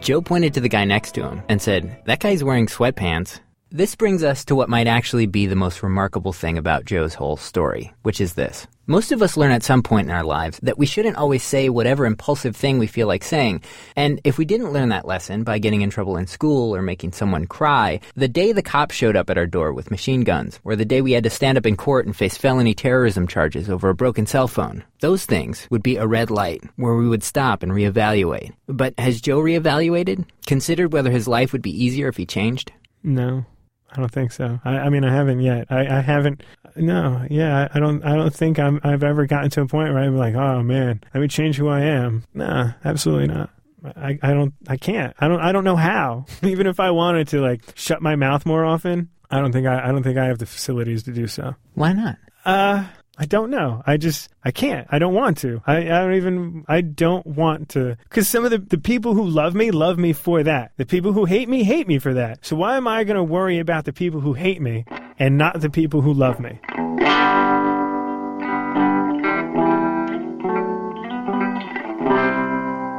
Joe 0.00 0.20
pointed 0.20 0.52
to 0.54 0.60
the 0.60 0.68
guy 0.68 0.84
next 0.84 1.12
to 1.12 1.22
him 1.22 1.42
and 1.48 1.62
said, 1.62 2.02
That 2.06 2.18
guy's 2.18 2.42
wearing 2.42 2.66
sweatpants. 2.66 3.40
This 3.70 3.94
brings 3.94 4.24
us 4.24 4.44
to 4.46 4.56
what 4.56 4.68
might 4.68 4.88
actually 4.88 5.26
be 5.26 5.46
the 5.46 5.54
most 5.54 5.82
remarkable 5.82 6.32
thing 6.32 6.58
about 6.58 6.84
Joe's 6.84 7.14
whole 7.14 7.36
story, 7.36 7.94
which 8.02 8.20
is 8.20 8.34
this. 8.34 8.66
Most 8.90 9.12
of 9.12 9.22
us 9.22 9.36
learn 9.36 9.52
at 9.52 9.62
some 9.62 9.84
point 9.84 10.08
in 10.08 10.12
our 10.12 10.24
lives 10.24 10.58
that 10.64 10.76
we 10.76 10.84
shouldn't 10.84 11.16
always 11.16 11.44
say 11.44 11.68
whatever 11.68 12.06
impulsive 12.06 12.56
thing 12.56 12.80
we 12.80 12.88
feel 12.88 13.06
like 13.06 13.22
saying. 13.22 13.62
And 13.94 14.20
if 14.24 14.36
we 14.36 14.44
didn't 14.44 14.72
learn 14.72 14.88
that 14.88 15.06
lesson 15.06 15.44
by 15.44 15.60
getting 15.60 15.82
in 15.82 15.90
trouble 15.90 16.16
in 16.16 16.26
school 16.26 16.74
or 16.74 16.82
making 16.82 17.12
someone 17.12 17.46
cry, 17.46 18.00
the 18.16 18.26
day 18.26 18.50
the 18.50 18.64
cops 18.64 18.96
showed 18.96 19.14
up 19.14 19.30
at 19.30 19.38
our 19.38 19.46
door 19.46 19.72
with 19.72 19.92
machine 19.92 20.22
guns, 20.22 20.58
or 20.64 20.74
the 20.74 20.84
day 20.84 21.02
we 21.02 21.12
had 21.12 21.22
to 21.22 21.30
stand 21.30 21.56
up 21.56 21.66
in 21.66 21.76
court 21.76 22.04
and 22.04 22.16
face 22.16 22.36
felony 22.36 22.74
terrorism 22.74 23.28
charges 23.28 23.70
over 23.70 23.90
a 23.90 23.94
broken 23.94 24.26
cell 24.26 24.48
phone, 24.48 24.82
those 24.98 25.24
things 25.24 25.68
would 25.70 25.84
be 25.84 25.94
a 25.94 26.08
red 26.08 26.28
light 26.28 26.64
where 26.74 26.96
we 26.96 27.08
would 27.08 27.22
stop 27.22 27.62
and 27.62 27.70
reevaluate. 27.70 28.52
But 28.66 28.98
has 28.98 29.20
Joe 29.20 29.38
reevaluated? 29.38 30.24
Considered 30.46 30.92
whether 30.92 31.12
his 31.12 31.28
life 31.28 31.52
would 31.52 31.62
be 31.62 31.84
easier 31.84 32.08
if 32.08 32.16
he 32.16 32.26
changed? 32.26 32.72
No. 33.04 33.46
I 33.92 33.96
don't 33.96 34.10
think 34.10 34.32
so. 34.32 34.60
I, 34.64 34.78
I 34.78 34.88
mean, 34.88 35.04
I 35.04 35.12
haven't 35.12 35.40
yet. 35.40 35.66
I, 35.70 35.98
I 35.98 36.00
haven't. 36.00 36.42
No, 36.76 37.26
yeah, 37.30 37.68
I 37.72 37.78
don't. 37.80 38.04
I 38.04 38.14
don't 38.14 38.34
think 38.34 38.58
I'm. 38.58 38.80
I've 38.82 39.02
ever 39.02 39.26
gotten 39.26 39.50
to 39.50 39.62
a 39.62 39.66
point 39.66 39.92
where 39.92 40.02
I'm 40.02 40.16
like, 40.16 40.34
oh 40.34 40.62
man, 40.62 41.00
let 41.14 41.20
me 41.20 41.28
change 41.28 41.56
who 41.56 41.68
I 41.68 41.80
am. 41.80 42.24
Nah, 42.34 42.72
absolutely 42.84 43.28
not. 43.28 43.50
I, 43.84 44.18
I 44.22 44.32
don't. 44.32 44.54
I 44.68 44.76
can't. 44.76 45.14
I 45.18 45.28
don't. 45.28 45.40
I 45.40 45.52
don't 45.52 45.64
know 45.64 45.76
how. 45.76 46.26
Even 46.42 46.66
if 46.66 46.80
I 46.80 46.90
wanted 46.90 47.28
to, 47.28 47.40
like, 47.40 47.62
shut 47.74 48.02
my 48.02 48.16
mouth 48.16 48.44
more 48.46 48.64
often, 48.64 49.08
I 49.30 49.40
don't 49.40 49.52
think 49.52 49.66
I. 49.66 49.88
I 49.88 49.92
don't 49.92 50.02
think 50.02 50.18
I 50.18 50.26
have 50.26 50.38
the 50.38 50.46
facilities 50.46 51.02
to 51.04 51.12
do 51.12 51.26
so. 51.26 51.54
Why 51.74 51.92
not? 51.92 52.16
Uh, 52.44 52.84
I 53.20 53.26
don't 53.26 53.50
know. 53.50 53.82
I 53.86 53.98
just, 53.98 54.30
I 54.42 54.50
can't. 54.50 54.88
I 54.90 54.98
don't 54.98 55.12
want 55.12 55.36
to. 55.38 55.60
I, 55.66 55.76
I 55.76 56.00
don't 56.00 56.14
even, 56.14 56.64
I 56.66 56.80
don't 56.80 57.26
want 57.26 57.68
to. 57.70 57.98
Because 58.04 58.26
some 58.26 58.46
of 58.46 58.50
the, 58.50 58.56
the 58.56 58.78
people 58.78 59.12
who 59.12 59.26
love 59.28 59.54
me, 59.54 59.70
love 59.70 59.98
me 59.98 60.14
for 60.14 60.42
that. 60.42 60.72
The 60.78 60.86
people 60.86 61.12
who 61.12 61.26
hate 61.26 61.46
me, 61.46 61.62
hate 61.62 61.86
me 61.86 61.98
for 61.98 62.14
that. 62.14 62.46
So 62.46 62.56
why 62.56 62.78
am 62.78 62.88
I 62.88 63.04
going 63.04 63.18
to 63.18 63.22
worry 63.22 63.58
about 63.58 63.84
the 63.84 63.92
people 63.92 64.20
who 64.20 64.32
hate 64.32 64.62
me 64.62 64.86
and 65.18 65.36
not 65.36 65.60
the 65.60 65.68
people 65.68 66.00
who 66.00 66.14
love 66.14 66.40
me? 66.40 66.58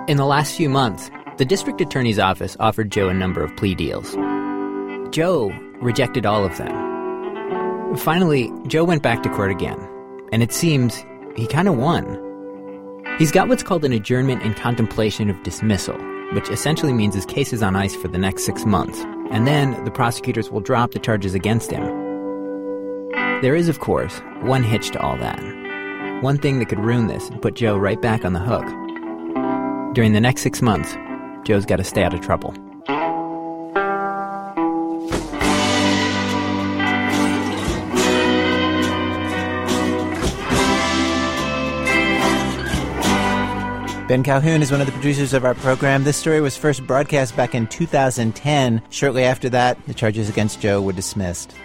In 0.07 0.17
the 0.17 0.25
last 0.25 0.55
few 0.55 0.69
months, 0.69 1.09
the 1.37 1.45
district 1.45 1.81
attorney's 1.81 2.19
office 2.19 2.55
offered 2.59 2.91
Joe 2.91 3.09
a 3.09 3.13
number 3.15 3.43
of 3.43 3.57
plea 3.57 3.73
deals. 3.73 4.13
Joe 5.11 5.51
rejected 5.81 6.27
all 6.27 6.45
of 6.45 6.55
them. 6.59 7.97
Finally, 7.97 8.51
Joe 8.67 8.83
went 8.83 9.01
back 9.01 9.23
to 9.23 9.29
court 9.29 9.49
again, 9.49 9.79
and 10.31 10.41
it 10.41 10.51
seems 10.51 11.05
he 11.35 11.47
kind 11.47 11.67
of 11.67 11.77
won. 11.77 12.05
He's 13.17 13.31
got 13.31 13.47
what's 13.47 13.63
called 13.63 13.85
an 13.85 13.93
adjournment 13.93 14.43
in 14.43 14.53
contemplation 14.53 15.29
of 15.29 15.43
dismissal, 15.43 15.97
which 16.33 16.49
essentially 16.49 16.93
means 16.93 17.15
his 17.15 17.25
case 17.25 17.53
is 17.53 17.61
on 17.61 17.75
ice 17.75 17.95
for 17.95 18.07
the 18.07 18.17
next 18.17 18.45
six 18.45 18.65
months, 18.65 18.99
and 19.31 19.45
then 19.45 19.83
the 19.83 19.91
prosecutors 19.91 20.49
will 20.49 20.61
drop 20.61 20.91
the 20.91 20.99
charges 20.99 21.33
against 21.33 21.71
him. 21.71 21.83
There 23.41 23.55
is, 23.55 23.69
of 23.69 23.79
course, 23.79 24.19
one 24.41 24.63
hitch 24.63 24.91
to 24.91 25.01
all 25.01 25.17
that. 25.17 25.39
One 26.21 26.37
thing 26.37 26.59
that 26.59 26.69
could 26.69 26.79
ruin 26.79 27.07
this 27.07 27.29
and 27.29 27.41
put 27.41 27.55
Joe 27.55 27.77
right 27.77 28.01
back 28.01 28.23
on 28.23 28.33
the 28.33 28.39
hook. 28.39 28.65
During 29.95 30.13
the 30.13 30.21
next 30.21 30.41
six 30.41 30.61
months, 30.61 30.95
Joe's 31.43 31.65
got 31.65 31.77
to 31.77 31.83
stay 31.83 32.03
out 32.03 32.13
of 32.13 32.21
trouble. 32.21 32.55
Ben 44.11 44.23
Calhoun 44.23 44.61
is 44.61 44.73
one 44.73 44.81
of 44.81 44.87
the 44.87 44.91
producers 44.91 45.31
of 45.31 45.45
our 45.45 45.55
program. 45.55 46.03
This 46.03 46.17
story 46.17 46.41
was 46.41 46.57
first 46.57 46.85
broadcast 46.85 47.33
back 47.37 47.55
in 47.55 47.65
2010. 47.65 48.81
Shortly 48.89 49.23
after 49.23 49.47
that, 49.47 49.77
the 49.85 49.93
charges 49.93 50.27
against 50.27 50.59
Joe 50.59 50.81
were 50.81 50.91
dismissed. 50.91 51.55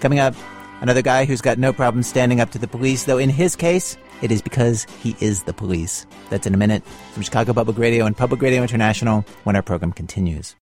Coming 0.00 0.18
up, 0.18 0.34
another 0.80 1.00
guy 1.00 1.26
who's 1.26 1.40
got 1.40 1.60
no 1.60 1.72
problem 1.72 2.02
standing 2.02 2.40
up 2.40 2.50
to 2.50 2.58
the 2.58 2.66
police, 2.66 3.04
though 3.04 3.18
in 3.18 3.30
his 3.30 3.54
case, 3.54 3.96
it 4.20 4.32
is 4.32 4.42
because 4.42 4.84
he 5.00 5.14
is 5.20 5.44
the 5.44 5.52
police. 5.52 6.08
That's 6.28 6.44
in 6.44 6.54
a 6.54 6.56
minute 6.56 6.84
from 7.12 7.22
Chicago 7.22 7.52
Public 7.52 7.78
Radio 7.78 8.04
and 8.04 8.16
Public 8.16 8.42
Radio 8.42 8.62
International 8.62 9.24
when 9.44 9.54
our 9.54 9.62
program 9.62 9.92
continues. 9.92 10.56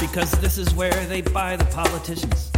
Because 0.00 0.30
this 0.40 0.56
is 0.56 0.74
where 0.74 1.04
they 1.04 1.20
buy 1.20 1.56
the 1.56 1.66
politicians. 1.66 2.50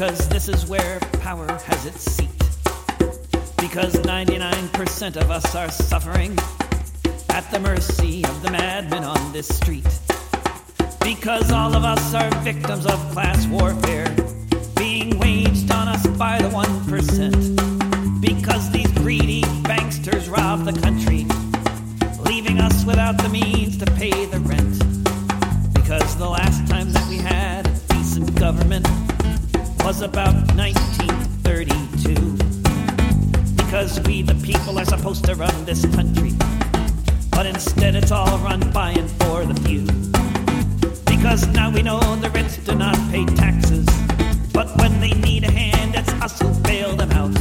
Because 0.00 0.28
this 0.30 0.48
is 0.48 0.64
where 0.64 0.98
power 1.20 1.46
has 1.46 1.84
its 1.84 2.00
seat. 2.00 2.30
Because 3.58 3.92
99% 3.96 5.16
of 5.18 5.30
us 5.30 5.54
are 5.54 5.70
suffering 5.70 6.38
at 7.28 7.50
the 7.50 7.58
mercy 7.60 8.24
of 8.24 8.40
the 8.40 8.50
madmen 8.50 9.04
on 9.04 9.30
this 9.34 9.46
street. 9.46 9.86
Because 11.02 11.52
all 11.52 11.74
of 11.74 11.84
us 11.84 12.14
are 12.14 12.30
victims 12.36 12.86
of 12.86 12.98
class 13.12 13.46
warfare 13.48 14.08
being 14.76 15.18
waged 15.18 15.70
on 15.70 15.86
us 15.86 16.06
by 16.16 16.38
the 16.38 16.48
1%. 16.48 18.20
Because 18.22 18.70
these 18.70 18.90
greedy 18.92 19.42
banksters 19.68 20.34
rob 20.34 20.64
the 20.64 20.80
country, 20.80 21.26
leaving 22.24 22.58
us 22.58 22.86
without 22.86 23.18
the 23.18 23.28
means 23.28 23.76
to 23.76 23.84
pay 23.84 24.24
the 24.24 24.40
rent. 24.40 24.78
Because 25.74 26.16
the 26.16 26.26
last 26.26 26.66
time 26.68 26.90
that 26.90 27.06
we 27.10 27.18
had 27.18 27.66
a 27.66 27.92
decent 27.92 28.34
government 28.36 28.86
was 29.84 30.02
about 30.02 30.34
1932. 30.56 32.14
Because 33.56 34.00
we, 34.00 34.22
the 34.22 34.34
people, 34.44 34.78
are 34.78 34.84
supposed 34.84 35.24
to 35.24 35.34
run 35.34 35.64
this 35.64 35.84
country, 35.94 36.32
but 37.30 37.46
instead 37.46 37.94
it's 37.94 38.10
all 38.10 38.38
run 38.38 38.60
by 38.72 38.90
and 38.90 39.10
for 39.22 39.44
the 39.44 39.54
few. 39.62 39.84
Because 41.04 41.46
now 41.48 41.70
we 41.70 41.82
know 41.82 42.00
the 42.16 42.30
rich 42.30 42.64
do 42.64 42.74
not 42.74 42.96
pay 43.10 43.24
taxes, 43.36 43.86
but 44.52 44.68
when 44.78 45.00
they 45.00 45.12
need 45.12 45.44
a 45.44 45.50
hand, 45.50 45.94
it's 45.94 46.12
us 46.14 46.40
who 46.40 46.48
bail 46.60 46.94
them 46.96 47.12
out. 47.12 47.34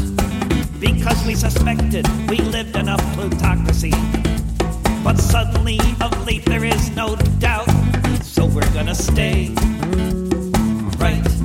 Because 0.79 1.25
we 1.25 1.35
suspected 1.35 2.07
we 2.29 2.37
lived 2.37 2.75
in 2.75 2.89
a 2.89 2.97
plutocracy, 3.13 3.93
but 5.03 5.17
suddenly 5.17 5.79
of 6.01 6.25
late 6.25 6.45
there 6.45 6.63
is 6.63 6.89
no 6.95 7.15
doubt, 7.39 7.69
so 8.23 8.45
we're 8.45 8.73
gonna 8.73 8.95
stay 8.95 9.53
right 10.99 11.38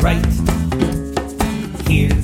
right 0.00 0.24
here. 1.86 2.14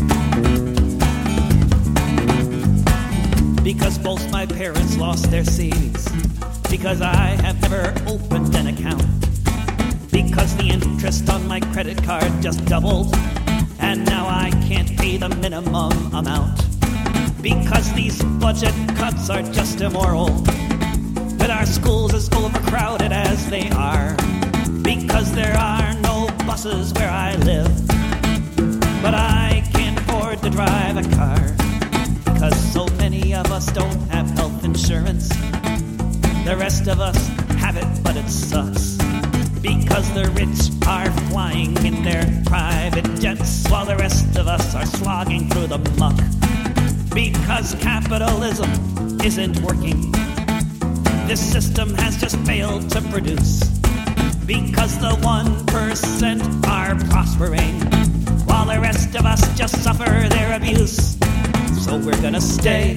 Because 3.63 3.97
both 3.99 4.29
my 4.33 4.45
parents 4.45 4.97
lost 4.97 5.31
their 5.31 5.45
savings. 5.45 6.09
Because 6.69 7.01
I 7.01 7.37
have 7.43 7.61
never 7.63 7.95
opened 8.09 8.57
an 8.57 8.67
account. 8.67 9.05
Because 10.11 10.57
the 10.57 10.69
interest 10.71 11.31
on 11.31 11.47
my 11.47 11.61
credit 11.61 12.03
card 12.03 12.31
just 12.43 12.65
doubled. 12.65 13.15
And 13.79 14.05
now 14.05 14.27
I 14.27 14.51
can't 14.67 14.97
pay 14.97 15.17
the 15.17 15.29
minimum 15.29 16.13
amount. 16.13 16.61
Because 17.41 17.93
these 17.95 18.21
budget 18.41 18.75
cuts 18.97 19.31
are 19.31 19.43
just 19.43 19.81
immoral. 19.81 20.31
With 21.39 21.51
our 21.51 21.67
schools 21.67 22.15
as 22.15 22.29
overcrowded 22.33 23.13
as 23.13 23.49
they 23.49 23.71
are. 23.71 24.17
Because 25.15 25.33
there 25.33 25.57
are 25.57 25.95
no 26.01 26.27
buses 26.45 26.93
where 26.95 27.09
I 27.09 27.37
live. 27.37 27.87
But 29.01 29.15
I 29.15 29.63
can't 29.73 29.97
afford 29.97 30.43
to 30.43 30.51
drive 30.51 30.97
a 30.97 31.09
car. 31.15 31.39
Because 32.25 32.73
so 32.73 32.89
many 32.97 33.33
of 33.33 33.53
us 33.53 33.67
don't 33.71 33.97
have 34.11 34.29
health 34.31 34.65
insurance. 34.65 35.29
The 36.45 36.57
rest 36.59 36.89
of 36.89 36.99
us 36.99 37.29
have 37.63 37.77
it, 37.77 37.87
but 38.03 38.17
it 38.17 38.29
sucks. 38.29 38.97
Because 39.63 40.13
the 40.15 40.29
rich 40.35 40.85
are 40.85 41.09
flying 41.31 41.77
in 41.87 42.03
their 42.03 42.25
private 42.45 43.09
jets, 43.21 43.71
while 43.71 43.87
the 43.87 43.97
rest 43.97 44.37
of 44.37 44.49
us 44.49 44.75
are 44.75 44.87
slogging 44.87 45.49
through 45.49 45.69
the 45.69 45.79
muck. 45.97 46.19
Because 47.15 47.77
capitalism 47.77 49.21
isn't 49.21 49.61
working. 49.61 50.11
This 51.29 51.41
system 51.41 51.95
has 51.95 52.17
just 52.17 52.37
failed 52.39 52.91
to 52.91 53.01
produce. 53.13 53.84
Because 54.47 54.99
the 54.99 55.09
1% 55.09 56.67
are 56.69 56.95
prospering, 57.09 57.81
while 58.47 58.67
the 58.67 58.79
rest 58.79 59.15
of 59.15 59.25
us 59.25 59.57
just 59.57 59.83
suffer 59.83 60.29
their 60.29 60.55
abuse. 60.57 61.17
So 61.83 61.99
we're 61.99 62.21
gonna 62.21 62.41
stay 62.41 62.97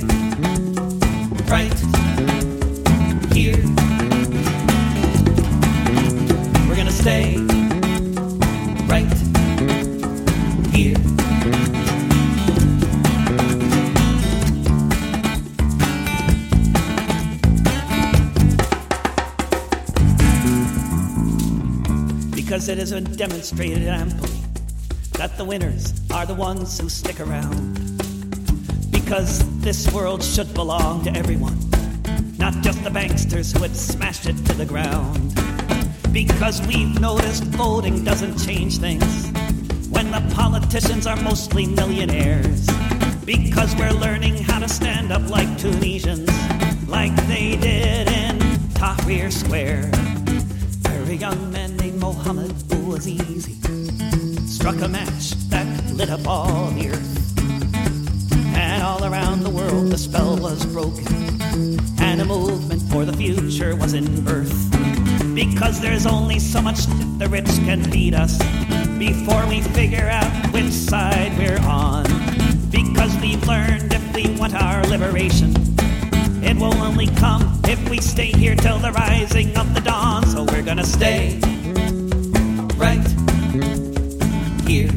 right 1.48 1.97
Because 22.48 22.70
it 22.70 22.78
has 22.78 22.94
been 22.94 23.04
demonstrated 23.04 23.90
amply 23.90 24.32
that 25.18 25.36
the 25.36 25.44
winners 25.44 25.94
are 26.12 26.26
the 26.26 26.34
ones 26.34 26.80
who 26.80 26.88
stick 26.88 27.20
around. 27.20 27.74
Because 28.90 29.40
this 29.60 29.92
world 29.92 30.24
should 30.24 30.54
belong 30.54 31.04
to 31.04 31.14
everyone, 31.14 31.60
not 32.38 32.54
just 32.64 32.82
the 32.86 32.90
banksters 32.90 33.54
who 33.54 33.64
had 33.64 33.76
smashed 33.76 34.28
it 34.28 34.38
to 34.46 34.54
the 34.54 34.66
ground. 34.66 35.36
Because 36.14 36.66
we've 36.66 36.98
noticed 37.02 37.44
voting 37.44 38.06
doesn't 38.06 38.38
change 38.38 38.78
things 38.78 39.30
when 39.90 40.10
the 40.10 40.24
politicians 40.34 41.06
are 41.06 41.18
mostly 41.18 41.66
millionaires. 41.66 42.66
Because 43.26 43.76
we're 43.76 43.92
learning 43.92 44.38
how 44.38 44.60
to 44.60 44.70
stand 44.70 45.12
up 45.12 45.30
like 45.30 45.58
Tunisians, 45.58 46.30
like 46.88 47.14
they 47.28 47.58
did 47.58 48.08
in 48.08 48.40
Tahrir 48.80 49.34
Square, 49.34 49.92
a 51.10 51.14
young 51.14 51.52
Mohammed 52.08 52.52
Bouazizi 52.70 53.54
struck 54.48 54.80
a 54.80 54.88
match 54.88 55.32
that 55.50 55.68
lit 55.92 56.10
up 56.10 56.26
all 56.26 56.72
the 56.72 56.88
earth. 56.88 57.38
And 58.56 58.82
all 58.82 59.04
around 59.04 59.44
the 59.44 59.50
world 59.50 59.88
the 59.92 59.98
spell 59.98 60.38
was 60.38 60.66
broken, 60.68 61.06
and 62.00 62.22
a 62.22 62.26
movement 62.26 62.82
for 62.84 63.04
the 63.04 63.12
future 63.12 63.76
was 63.76 63.94
in 63.94 64.24
birth. 64.24 64.56
Because 65.36 65.82
there's 65.82 66.06
only 66.06 66.40
so 66.40 66.62
much 66.62 66.86
the 67.20 67.28
rich 67.30 67.50
can 67.68 67.84
feed 67.92 68.14
us 68.14 68.38
before 68.98 69.46
we 69.46 69.60
figure 69.60 70.08
out 70.08 70.32
which 70.54 70.72
side 70.72 71.38
we're 71.38 71.60
on. 71.68 72.06
Because 72.72 73.14
we've 73.20 73.46
learned 73.46 73.92
if 73.92 74.16
we 74.16 74.34
want 74.40 74.56
our 74.56 74.82
liberation, 74.86 75.54
it 76.42 76.56
will 76.56 76.74
only 76.76 77.08
come 77.18 77.60
if 77.66 77.90
we 77.90 78.00
stay 78.00 78.32
here 78.32 78.56
till 78.56 78.80
the 78.80 78.94
rising 78.94 79.58
of 79.58 79.74
the 79.74 79.82
dawn. 79.82 80.26
So 80.28 80.46
we're 80.46 80.64
gonna 80.64 80.86
stay 80.86 81.38
right 82.88 83.08
here. 84.66 84.90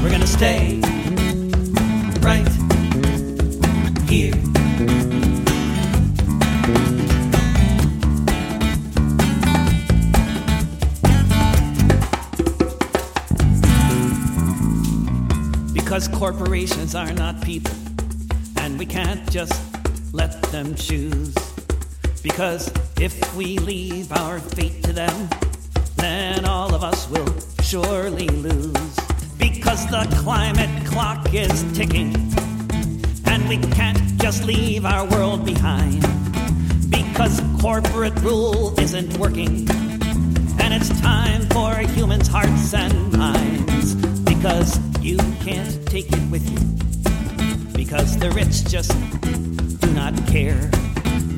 We're 0.00 0.12
gonna 0.12 0.34
stay 0.40 0.80
right 2.20 2.46
here. 4.08 4.36
Because 15.74 16.06
corporations 16.08 16.94
are 16.94 17.12
not 17.12 17.40
people, 17.42 17.74
and 18.58 18.78
we 18.78 18.86
can't 18.86 19.28
just 19.32 19.54
let 20.12 20.40
them 20.52 20.76
choose. 20.76 21.34
Because 22.22 22.70
if 23.00 23.36
we 23.36 23.58
leave 23.58 24.10
our 24.12 24.38
fate 24.38 24.82
to 24.84 24.92
them, 24.92 25.28
then 25.96 26.44
all 26.44 26.74
of 26.74 26.82
us 26.82 27.08
will 27.10 27.26
surely 27.62 28.28
lose. 28.28 28.96
Because 29.38 29.86
the 29.86 30.06
climate 30.22 30.86
clock 30.86 31.34
is 31.34 31.64
ticking, 31.76 32.14
and 33.26 33.48
we 33.48 33.58
can't 33.58 33.98
just 34.20 34.44
leave 34.44 34.84
our 34.84 35.06
world 35.08 35.44
behind. 35.44 36.00
Because 36.90 37.42
corporate 37.60 38.18
rule 38.20 38.78
isn't 38.80 39.16
working, 39.18 39.68
and 40.60 40.72
it's 40.72 40.88
time 41.00 41.42
for 41.50 41.74
humans' 41.92 42.28
hearts 42.28 42.72
and 42.72 43.12
minds. 43.12 43.94
Because 44.24 44.78
you 45.00 45.18
can't 45.44 45.86
take 45.86 46.10
it 46.10 46.30
with 46.30 46.48
you. 46.50 46.58
Because 47.72 48.16
the 48.18 48.30
rich 48.30 48.64
just 48.64 48.92
do 49.80 49.92
not 49.92 50.14
care. 50.26 50.70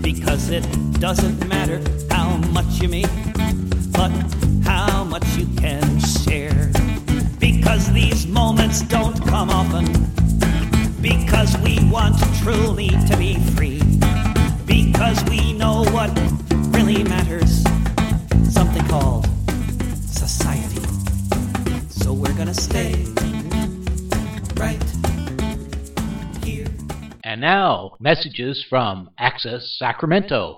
Because 0.01 0.51
it 0.51 0.65
doesn't 1.01 1.47
matter 1.47 1.81
how 2.11 2.37
much 2.53 2.81
you 2.81 2.89
make, 2.89 3.07
but 3.93 4.11
how 4.65 5.05
much 5.05 5.25
you 5.37 5.47
can 5.57 6.01
share. 6.01 6.73
Because 7.39 7.93
these 7.93 8.27
moments 8.27 8.83
don't 8.83 9.17
come 9.27 9.49
often. 9.49 9.87
Because 11.01 11.57
we 11.59 11.79
want 11.89 12.17
truly 12.43 12.89
to 12.89 13.17
be 13.17 13.39
free. 13.55 13.81
Because 14.67 15.23
we 15.31 15.53
know 15.53 15.85
what 15.93 16.11
really 16.75 17.05
matters. 17.05 17.63
Something 18.53 18.85
called 18.89 19.29
society. 20.05 20.83
So 21.91 22.13
we're 22.13 22.37
gonna 22.37 22.55
stay 22.55 23.05
right 24.57 24.83
here. 26.45 26.67
And 27.23 27.41
now, 27.41 27.97
messages 28.01 28.65
from 28.69 29.11
Access 29.17 29.77
Sacramento. 29.79 30.57